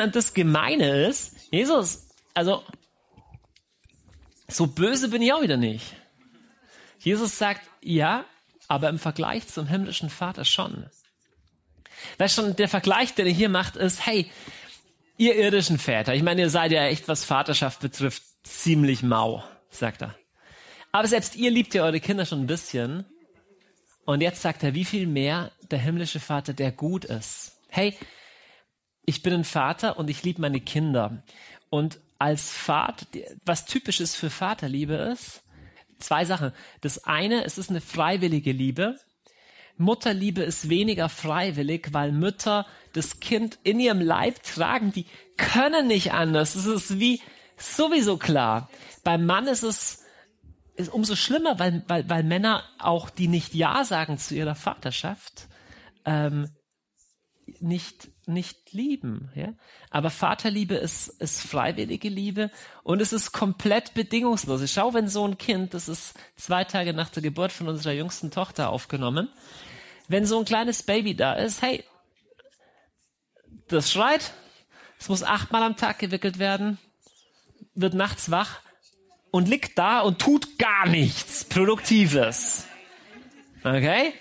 [0.00, 2.62] Und das Gemeine ist, Jesus, also,
[4.48, 5.96] so böse bin ich auch wieder nicht.
[7.00, 8.24] Jesus sagt, ja,
[8.68, 10.86] aber im Vergleich zum himmlischen Vater schon.
[12.18, 14.30] Weißt schon, der Vergleich, den er hier macht, ist, hey,
[15.22, 20.02] ihr irdischen Väter, ich meine, ihr seid ja echt, was Vaterschaft betrifft, ziemlich mau, sagt
[20.02, 20.16] er.
[20.90, 23.06] Aber selbst ihr liebt ja eure Kinder schon ein bisschen.
[24.04, 27.52] Und jetzt sagt er, wie viel mehr der himmlische Vater, der gut ist.
[27.68, 27.96] Hey,
[29.06, 31.22] ich bin ein Vater und ich liebe meine Kinder.
[31.70, 33.06] Und als Vater,
[33.44, 35.44] was typisch ist für Vaterliebe ist,
[35.98, 36.52] zwei Sachen.
[36.80, 38.98] Das eine, es ist eine freiwillige Liebe.
[39.78, 45.06] Mutterliebe ist weniger freiwillig, weil Mütter das Kind in ihrem Leib tragen, die
[45.36, 46.54] können nicht anders.
[46.54, 47.20] Das ist wie
[47.56, 48.68] sowieso klar.
[49.02, 50.02] Beim Mann ist es
[50.74, 55.48] ist umso schlimmer, weil, weil, weil Männer auch, die nicht Ja sagen zu ihrer Vaterschaft,
[56.04, 56.48] ähm,
[57.60, 59.52] nicht nicht lieben, ja.
[59.90, 62.50] Aber Vaterliebe ist, ist freiwillige Liebe
[62.82, 64.62] und es ist komplett bedingungslos.
[64.62, 67.92] Ich schau, wenn so ein Kind, das ist zwei Tage nach der Geburt von unserer
[67.92, 69.28] jüngsten Tochter aufgenommen,
[70.08, 71.84] wenn so ein kleines Baby da ist, hey,
[73.68, 74.32] das schreit,
[74.98, 76.78] es muss achtmal am Tag gewickelt werden,
[77.74, 78.60] wird nachts wach
[79.30, 82.66] und liegt da und tut gar nichts Produktives.
[83.64, 84.12] Okay?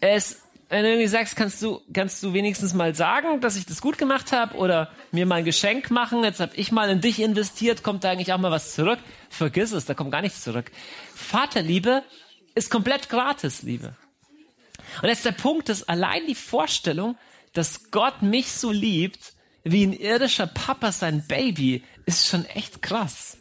[0.00, 3.80] Es wenn du irgendwie sagst, kannst du, kannst du wenigstens mal sagen, dass ich das
[3.80, 7.20] gut gemacht habe oder mir mal ein Geschenk machen, jetzt habe ich mal in dich
[7.20, 9.00] investiert, kommt da eigentlich auch mal was zurück?
[9.30, 10.70] Vergiss es, da kommt gar nichts zurück.
[11.12, 12.04] Vaterliebe
[12.54, 13.96] ist komplett gratis, Liebe.
[15.02, 17.16] Und jetzt der Punkt ist, allein die Vorstellung,
[17.52, 23.38] dass Gott mich so liebt, wie ein irdischer Papa sein Baby, ist schon echt krass.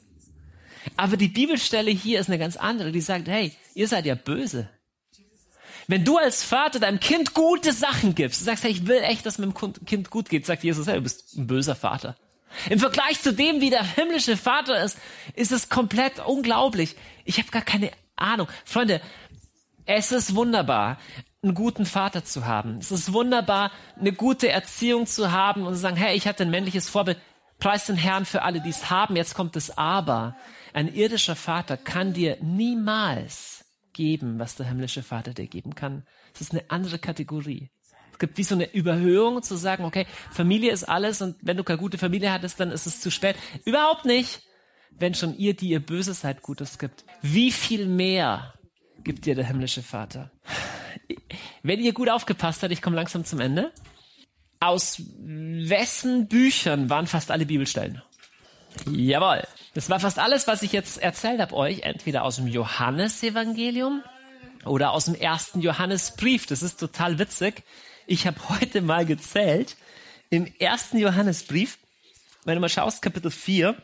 [0.97, 4.67] Aber die Bibelstelle hier ist eine ganz andere, die sagt, hey, ihr seid ja böse.
[5.89, 9.39] Wenn du als Vater deinem Kind gute Sachen gibst, sagst, hey, ich will echt, dass
[9.39, 12.15] meinem Kind gut geht, sagt Jesus, hey, du bist ein böser Vater.
[12.69, 14.99] Im Vergleich zu dem, wie der himmlische Vater ist,
[15.33, 16.95] ist es komplett unglaublich.
[17.25, 18.47] Ich habe gar keine Ahnung.
[18.65, 19.01] Freunde,
[19.87, 20.99] es ist wunderbar,
[21.41, 22.77] einen guten Vater zu haben.
[22.77, 26.51] Es ist wunderbar, eine gute Erziehung zu haben und zu sagen, hey, ich hatte ein
[26.51, 27.17] männliches Vorbild.
[27.57, 29.15] Preis den Herrn für alle, die es haben.
[29.15, 30.35] Jetzt kommt das Aber.
[30.71, 33.58] Ein irdischer Vater kann dir niemals
[33.99, 36.03] geben, was der himmlische Vater dir geben kann.
[36.33, 37.69] Es ist eine andere Kategorie.
[38.13, 41.65] Es gibt wie so eine Überhöhung zu sagen, okay, Familie ist alles und wenn du
[41.65, 43.35] keine gute Familie hattest, dann ist es zu spät.
[43.65, 44.41] Überhaupt nicht.
[44.91, 47.03] Wenn schon ihr, die ihr böse seid, Gutes gibt.
[47.21, 48.53] Wie viel mehr
[49.03, 50.31] gibt dir der himmlische Vater?
[51.61, 53.73] Wenn ihr gut aufgepasst habt, ich komme langsam zum Ende.
[54.61, 58.01] Aus wessen Büchern waren fast alle Bibelstellen?
[58.89, 59.43] Jawohl.
[59.79, 64.03] Das war fast alles, was ich jetzt erzählt habe euch, entweder aus dem Johannesevangelium
[64.65, 66.45] oder aus dem ersten Johannesbrief.
[66.45, 67.63] Das ist total witzig.
[68.05, 69.77] Ich habe heute mal gezählt,
[70.29, 71.77] im ersten Johannesbrief,
[72.43, 73.81] wenn du mal schaust, Kapitel 4,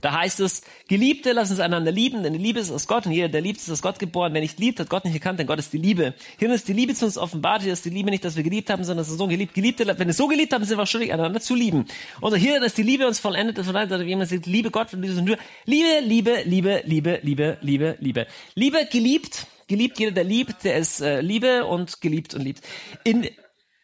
[0.00, 3.12] da heißt es, Geliebte, lass uns einander lieben, denn die Liebe ist aus Gott und
[3.12, 4.32] jeder, der liebt, ist aus Gott geboren.
[4.32, 6.14] Wer nicht liebt, hat Gott nicht erkannt, denn Gott ist die Liebe.
[6.38, 8.70] Hier ist die Liebe zu uns offenbart, hier ist die Liebe nicht, dass wir geliebt
[8.70, 9.54] haben, sondern dass wir so geliebt.
[9.54, 11.86] Geliebte, wenn wir so geliebt haben, sind wir auch schuldig, einander zu lieben.
[12.20, 15.02] Und hier ist die Liebe uns vollendet, vollendet, wie jemand sagt, Liebe Gott und.
[15.02, 18.26] Liebe, Liebe, Liebe, Liebe, Liebe, Liebe, Liebe.
[18.54, 22.62] Liebe, geliebt, geliebt, jeder, der liebt, der ist äh, Liebe und geliebt und liebt.
[23.04, 23.28] In,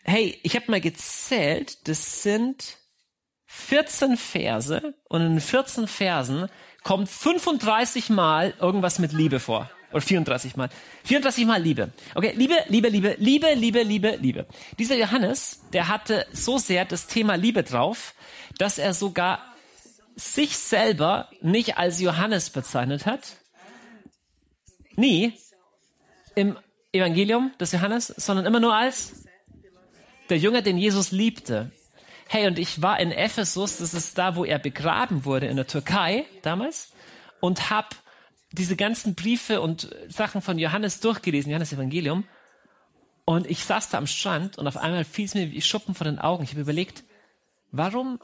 [0.05, 2.79] hey, ich habe mal gezählt, das sind
[3.57, 6.49] 14 Verse und in 14 Versen
[6.83, 9.71] kommt 35 Mal irgendwas mit Liebe vor.
[9.93, 10.69] Oder 34 Mal.
[11.05, 11.93] 34 Mal Liebe.
[12.15, 14.47] Okay, Liebe, Liebe, Liebe, Liebe, Liebe, Liebe, Liebe.
[14.79, 18.15] Dieser Johannes, der hatte so sehr das Thema Liebe drauf,
[18.59, 19.39] dass er sogar
[20.17, 23.37] sich selber nicht als Johannes bezeichnet hat.
[24.97, 25.33] Nie
[26.35, 26.59] im
[26.93, 29.25] Evangelium des Johannes, sondern immer nur als
[30.29, 31.71] der Jünger, den Jesus liebte.
[32.29, 35.67] Hey, und ich war in Ephesus, das ist da, wo er begraben wurde, in der
[35.67, 36.93] Türkei damals,
[37.41, 37.89] und habe
[38.53, 42.25] diese ganzen Briefe und Sachen von Johannes durchgelesen, Johannes Evangelium.
[43.25, 46.05] Und ich saß da am Strand und auf einmal fiel es mir wie Schuppen vor
[46.05, 46.45] den Augen.
[46.45, 47.05] Ich habe überlegt,
[47.73, 48.21] warum,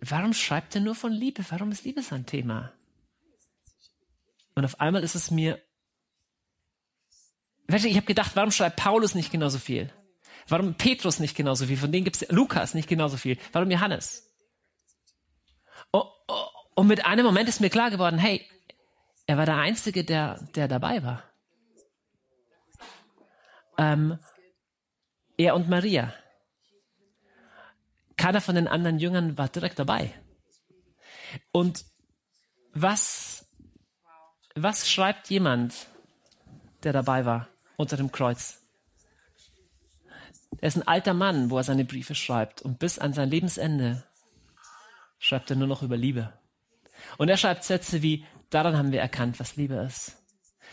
[0.00, 1.44] warum schreibt er nur von Liebe?
[1.50, 2.72] Warum ist Liebe sein Thema?
[4.54, 5.60] Und auf einmal ist es mir,
[7.68, 9.92] ich habe gedacht, warum schreibt Paulus nicht genauso viel?
[10.48, 11.76] Warum Petrus nicht genauso viel?
[11.76, 13.38] Von denen gibt es Lukas nicht genauso viel.
[13.52, 14.30] Warum Johannes?
[15.92, 18.46] Oh, oh, und mit einem Moment ist mir klar geworden, hey,
[19.26, 21.22] er war der Einzige, der, der dabei war.
[23.78, 24.18] Ähm,
[25.36, 26.12] er und Maria.
[28.16, 30.12] Keiner von den anderen Jüngern war direkt dabei.
[31.52, 31.84] Und
[32.72, 33.48] was,
[34.54, 35.86] was schreibt jemand,
[36.82, 38.59] der dabei war, unter dem Kreuz?
[40.60, 42.62] Er ist ein alter Mann, wo er seine Briefe schreibt.
[42.62, 44.04] Und bis an sein Lebensende
[45.18, 46.32] schreibt er nur noch über Liebe.
[47.16, 50.16] Und er schreibt Sätze wie, daran haben wir erkannt, was Liebe ist.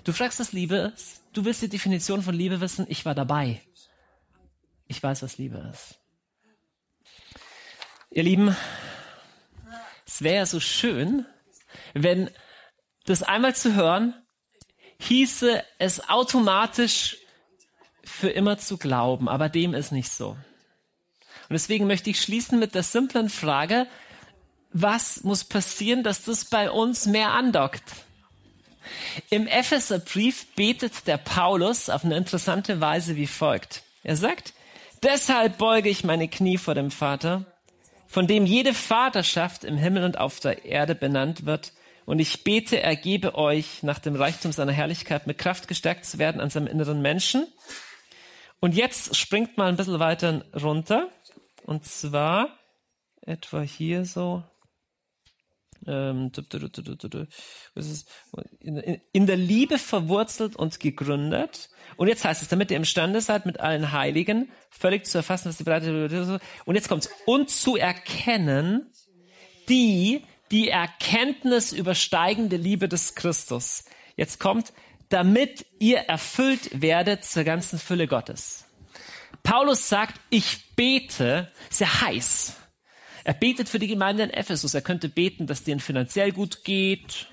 [0.03, 1.23] Du fragst, was Liebe ist?
[1.33, 2.85] Du willst die Definition von Liebe wissen?
[2.89, 3.61] Ich war dabei.
[4.87, 5.99] Ich weiß, was Liebe ist.
[8.09, 8.55] Ihr Lieben,
[10.05, 11.25] es wäre so schön,
[11.93, 12.29] wenn
[13.05, 14.13] das einmal zu hören,
[14.99, 17.17] hieße es automatisch
[18.07, 20.29] für immer zu glauben, aber dem ist nicht so.
[21.49, 23.87] Und deswegen möchte ich schließen mit der simplen Frage,
[24.73, 27.83] was muss passieren, dass das bei uns mehr andockt?
[29.29, 33.83] Im Epheserbrief betet der Paulus auf eine interessante Weise wie folgt.
[34.03, 34.53] Er sagt,
[35.03, 37.45] deshalb beuge ich meine Knie vor dem Vater,
[38.07, 41.73] von dem jede Vaterschaft im Himmel und auf der Erde benannt wird.
[42.05, 46.17] Und ich bete, er gebe euch nach dem Reichtum seiner Herrlichkeit mit Kraft gestärkt zu
[46.17, 47.47] werden an seinem inneren Menschen.
[48.59, 51.09] Und jetzt springt mal ein bisschen weiter runter.
[51.65, 52.57] Und zwar
[53.21, 54.43] etwa hier so.
[55.85, 56.31] In
[59.13, 61.69] der Liebe verwurzelt und gegründet.
[61.97, 65.57] Und jetzt heißt es, damit ihr imstande seid, mit allen Heiligen völlig zu erfassen, was
[65.57, 67.09] die bereitet Und jetzt kommt's.
[67.25, 68.91] Und zu erkennen,
[69.69, 73.85] die, die Erkenntnis übersteigende Liebe des Christus.
[74.15, 74.73] Jetzt kommt,
[75.09, 78.65] damit ihr erfüllt werdet zur ganzen Fülle Gottes.
[79.43, 82.55] Paulus sagt, ich bete, sehr heiß.
[83.23, 84.73] Er betet für die Gemeinde in Ephesus.
[84.73, 87.27] Er könnte beten, dass denen finanziell gut geht,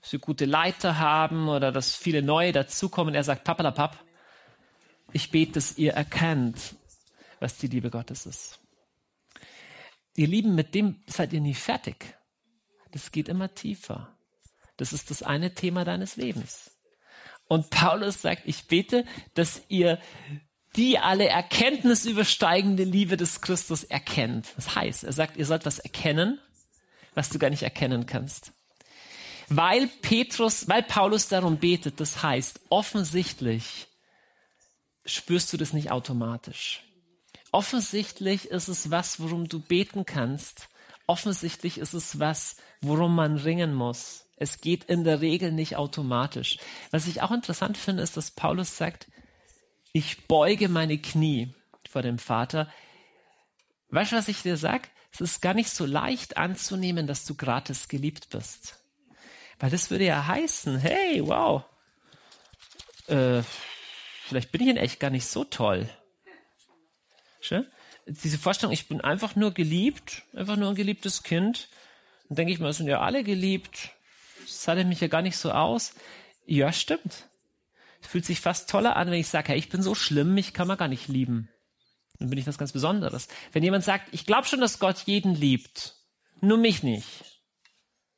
[0.00, 3.14] dass sie gute Leiter haben oder dass viele neue dazukommen.
[3.14, 4.02] Er sagt, papalapap,
[5.12, 6.76] ich bete, dass ihr erkennt,
[7.40, 8.60] was die Liebe Gottes ist.
[10.14, 12.16] Ihr Lieben, mit dem seid ihr nie fertig.
[12.92, 14.15] Das geht immer tiefer.
[14.76, 16.70] Das ist das eine Thema deines Lebens.
[17.48, 19.04] Und Paulus sagt, ich bete,
[19.34, 20.00] dass ihr
[20.76, 24.46] die alle Erkenntnis übersteigende Liebe des Christus erkennt.
[24.56, 26.38] Das heißt, er sagt, ihr sollt was erkennen,
[27.14, 28.52] was du gar nicht erkennen kannst.
[29.48, 33.86] Weil Petrus, weil Paulus darum betet, das heißt, offensichtlich
[35.06, 36.82] spürst du das nicht automatisch.
[37.52, 40.68] Offensichtlich ist es was, worum du beten kannst.
[41.06, 44.25] Offensichtlich ist es was, worum man ringen muss.
[44.36, 46.58] Es geht in der Regel nicht automatisch.
[46.90, 49.08] Was ich auch interessant finde, ist, dass Paulus sagt,
[49.92, 51.54] ich beuge meine Knie
[51.88, 52.70] vor dem Vater.
[53.88, 54.90] Weißt du, was ich dir sag?
[55.10, 58.78] Es ist gar nicht so leicht anzunehmen, dass du gratis geliebt bist.
[59.58, 61.64] Weil das würde ja heißen, hey, wow,
[63.06, 63.42] äh,
[64.26, 65.88] vielleicht bin ich in echt gar nicht so toll.
[67.40, 67.66] Schön?
[68.06, 71.68] Diese Vorstellung, ich bin einfach nur geliebt, einfach nur ein geliebtes Kind.
[72.28, 73.95] Dann denke ich mal, sind ja alle geliebt.
[74.46, 75.94] Sah mich ja gar nicht so aus.
[76.46, 77.26] Ja, stimmt
[78.06, 80.68] fühlt sich fast toller an, wenn ich sage, hey, ich bin so schlimm, mich kann
[80.68, 81.48] man gar nicht lieben.
[82.18, 83.28] Dann bin ich was ganz Besonderes.
[83.52, 85.96] Wenn jemand sagt, ich glaube schon, dass Gott jeden liebt,
[86.40, 87.06] nur mich nicht,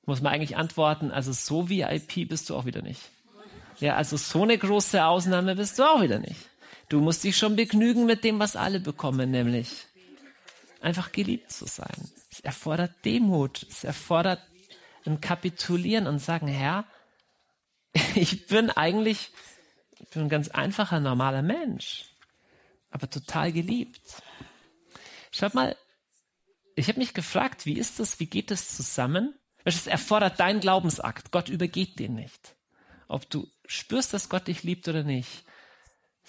[0.05, 3.01] muss man eigentlich antworten, also so VIP bist du auch wieder nicht.
[3.81, 6.49] Ja, also so eine große Ausnahme bist du auch wieder nicht.
[6.89, 9.68] Du musst dich schon begnügen mit dem, was alle bekommen, nämlich
[10.81, 12.11] einfach geliebt zu sein.
[12.31, 14.41] Es erfordert Demut, es erfordert
[15.07, 16.84] ein Kapitulieren und sagen, Herr,
[18.14, 19.32] ich bin eigentlich
[20.01, 22.05] ich bin ein ganz einfacher, normaler Mensch,
[22.90, 24.22] aber total geliebt.
[25.32, 25.76] Schaut mal,
[26.76, 29.34] ich habe mich gefragt, wie ist das, wie geht das zusammen?
[29.64, 31.32] Es erfordert deinen Glaubensakt.
[31.32, 32.57] Gott übergeht den nicht.
[33.09, 35.44] Ob du spürst, dass Gott dich liebt oder nicht,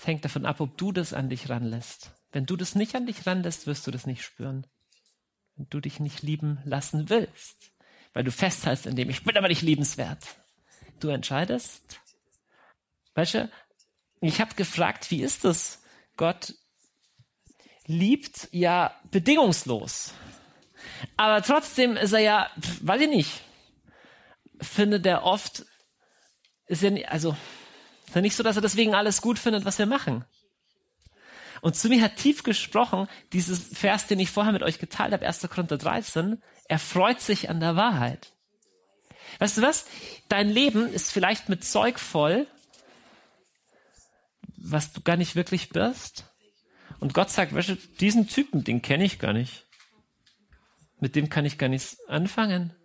[0.04, 2.12] hängt davon ab, ob du das an dich ranlässt.
[2.32, 4.66] Wenn du das nicht an dich ranlässt, wirst du das nicht spüren.
[5.56, 7.72] Wenn du dich nicht lieben lassen willst,
[8.14, 10.24] weil du festhältst in dem, ich bin aber nicht liebenswert.
[11.00, 12.00] Du entscheidest,
[13.20, 13.52] Weißt du,
[14.22, 15.82] ich habe gefragt, wie ist das?
[16.16, 16.54] Gott
[17.86, 20.14] liebt ja bedingungslos.
[21.18, 22.50] Aber trotzdem ist er ja,
[22.82, 23.42] weiß ich nicht,
[24.62, 25.66] findet er oft,
[26.68, 27.36] ist ja, also,
[28.08, 30.24] ist ja nicht so, dass er deswegen alles gut findet, was wir machen.
[31.60, 35.28] Und zu mir hat tief gesprochen, dieses Vers, den ich vorher mit euch geteilt habe,
[35.28, 35.42] 1.
[35.50, 38.32] Korinther 13, er freut sich an der Wahrheit.
[39.40, 39.86] Weißt du was?
[40.30, 42.48] Dein Leben ist vielleicht mit Zeug voll,
[44.56, 46.26] was du gar nicht wirklich bist.
[47.00, 49.66] Und Gott sagt, weißt du, diesen Typen, den kenne ich gar nicht.
[51.00, 52.76] Mit dem kann ich gar nichts anfangen.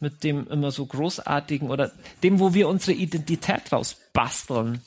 [0.00, 4.82] Mit dem immer so großartigen oder dem, wo wir unsere Identität draus basteln.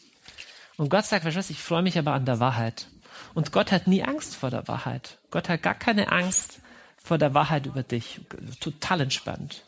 [0.75, 2.87] Und Gott sagt, weißt du was, ich freue mich aber an der Wahrheit.
[3.33, 5.17] Und Gott hat nie Angst vor der Wahrheit.
[5.31, 6.59] Gott hat gar keine Angst
[7.07, 8.19] vor der Wahrheit über dich.
[8.59, 9.63] Total entspannt.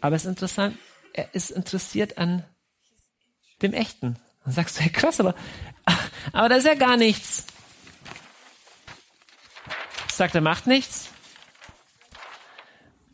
[0.00, 0.78] Aber es ist interessant,
[1.12, 2.44] er ist interessiert an
[3.62, 4.16] dem Echten.
[4.44, 5.34] Dann sagst du, hey krass, aber,
[6.32, 7.46] aber da ist ja gar nichts.
[10.12, 11.10] Sagt er, macht nichts.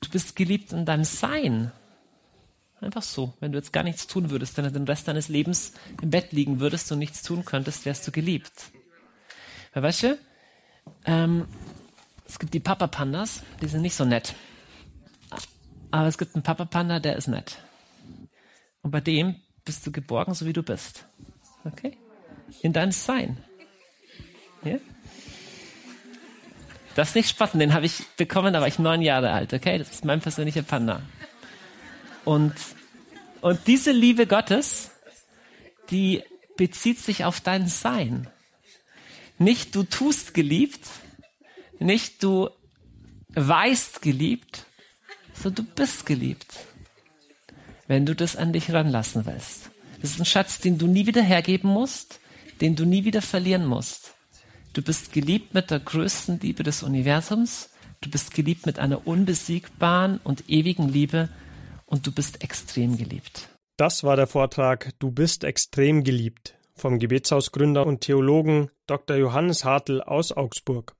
[0.03, 1.72] Du bist geliebt in deinem Sein.
[2.80, 3.32] Einfach so.
[3.41, 5.72] Wenn du jetzt gar nichts tun würdest, wenn du den Rest deines Lebens
[6.03, 8.70] im Bett liegen würdest und nichts tun könntest, wärst du geliebt.
[9.72, 10.18] Weißt du,
[11.07, 11.47] ähm,
[12.31, 14.37] es gibt die Papa-Pandas, die sind nicht so nett.
[15.91, 17.59] Aber es gibt einen Papa-Panda, der ist nett.
[18.83, 21.07] Und bei dem bist du geborgen, so wie du bist.
[21.64, 21.99] Okay?
[22.62, 23.43] In deinem Sein.
[24.62, 24.76] Ja?
[26.95, 29.53] Das ist nicht spotten, den habe ich bekommen, da war ich neun Jahre alt.
[29.53, 29.78] Okay?
[29.78, 31.03] Das ist mein persönlicher Panda.
[32.24, 32.55] Und,
[33.41, 34.93] und diese Liebe Gottes,
[35.91, 36.22] die
[36.57, 38.28] bezieht sich auf dein Sein.
[39.37, 40.87] Nicht du tust geliebt,
[41.81, 42.51] nicht du
[43.35, 44.66] weißt geliebt,
[45.35, 46.59] sondern du bist geliebt.
[47.87, 49.70] Wenn du das an dich ranlassen willst.
[50.01, 52.20] Das ist ein Schatz, den du nie wieder hergeben musst,
[52.61, 54.14] den du nie wieder verlieren musst.
[54.72, 57.70] Du bist geliebt mit der größten Liebe des Universums.
[58.01, 61.28] Du bist geliebt mit einer unbesiegbaren und ewigen Liebe
[61.87, 63.49] und du bist extrem geliebt.
[63.76, 69.16] Das war der Vortrag Du bist extrem geliebt vom Gebetshausgründer und Theologen Dr.
[69.16, 70.95] Johannes Hartl aus Augsburg.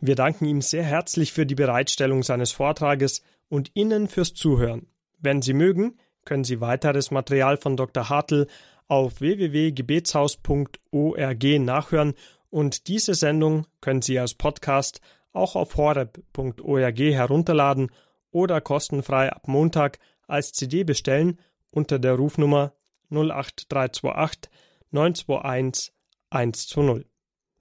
[0.00, 4.86] Wir danken ihm sehr herzlich für die Bereitstellung seines Vortrages und Ihnen fürs Zuhören.
[5.18, 8.08] Wenn Sie mögen, können Sie weiteres Material von Dr.
[8.08, 8.46] Hartl
[8.88, 12.14] auf www.gebetshaus.org nachhören
[12.50, 15.00] und diese Sendung können Sie als Podcast
[15.32, 17.90] auch auf horeb.org herunterladen
[18.30, 21.38] oder kostenfrei ab Montag als CD bestellen
[21.70, 22.74] unter der Rufnummer
[23.10, 24.50] 08328
[24.90, 25.92] 921
[26.30, 27.15] 120.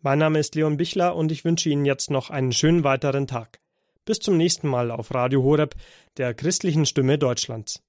[0.06, 3.60] Mein Name ist Leon Bichler und ich wünsche Ihnen jetzt noch einen schönen weiteren Tag.
[4.06, 5.74] Bis zum nächsten Mal auf Radio Horeb,
[6.18, 7.82] der christlichen Stimme Deutschlands.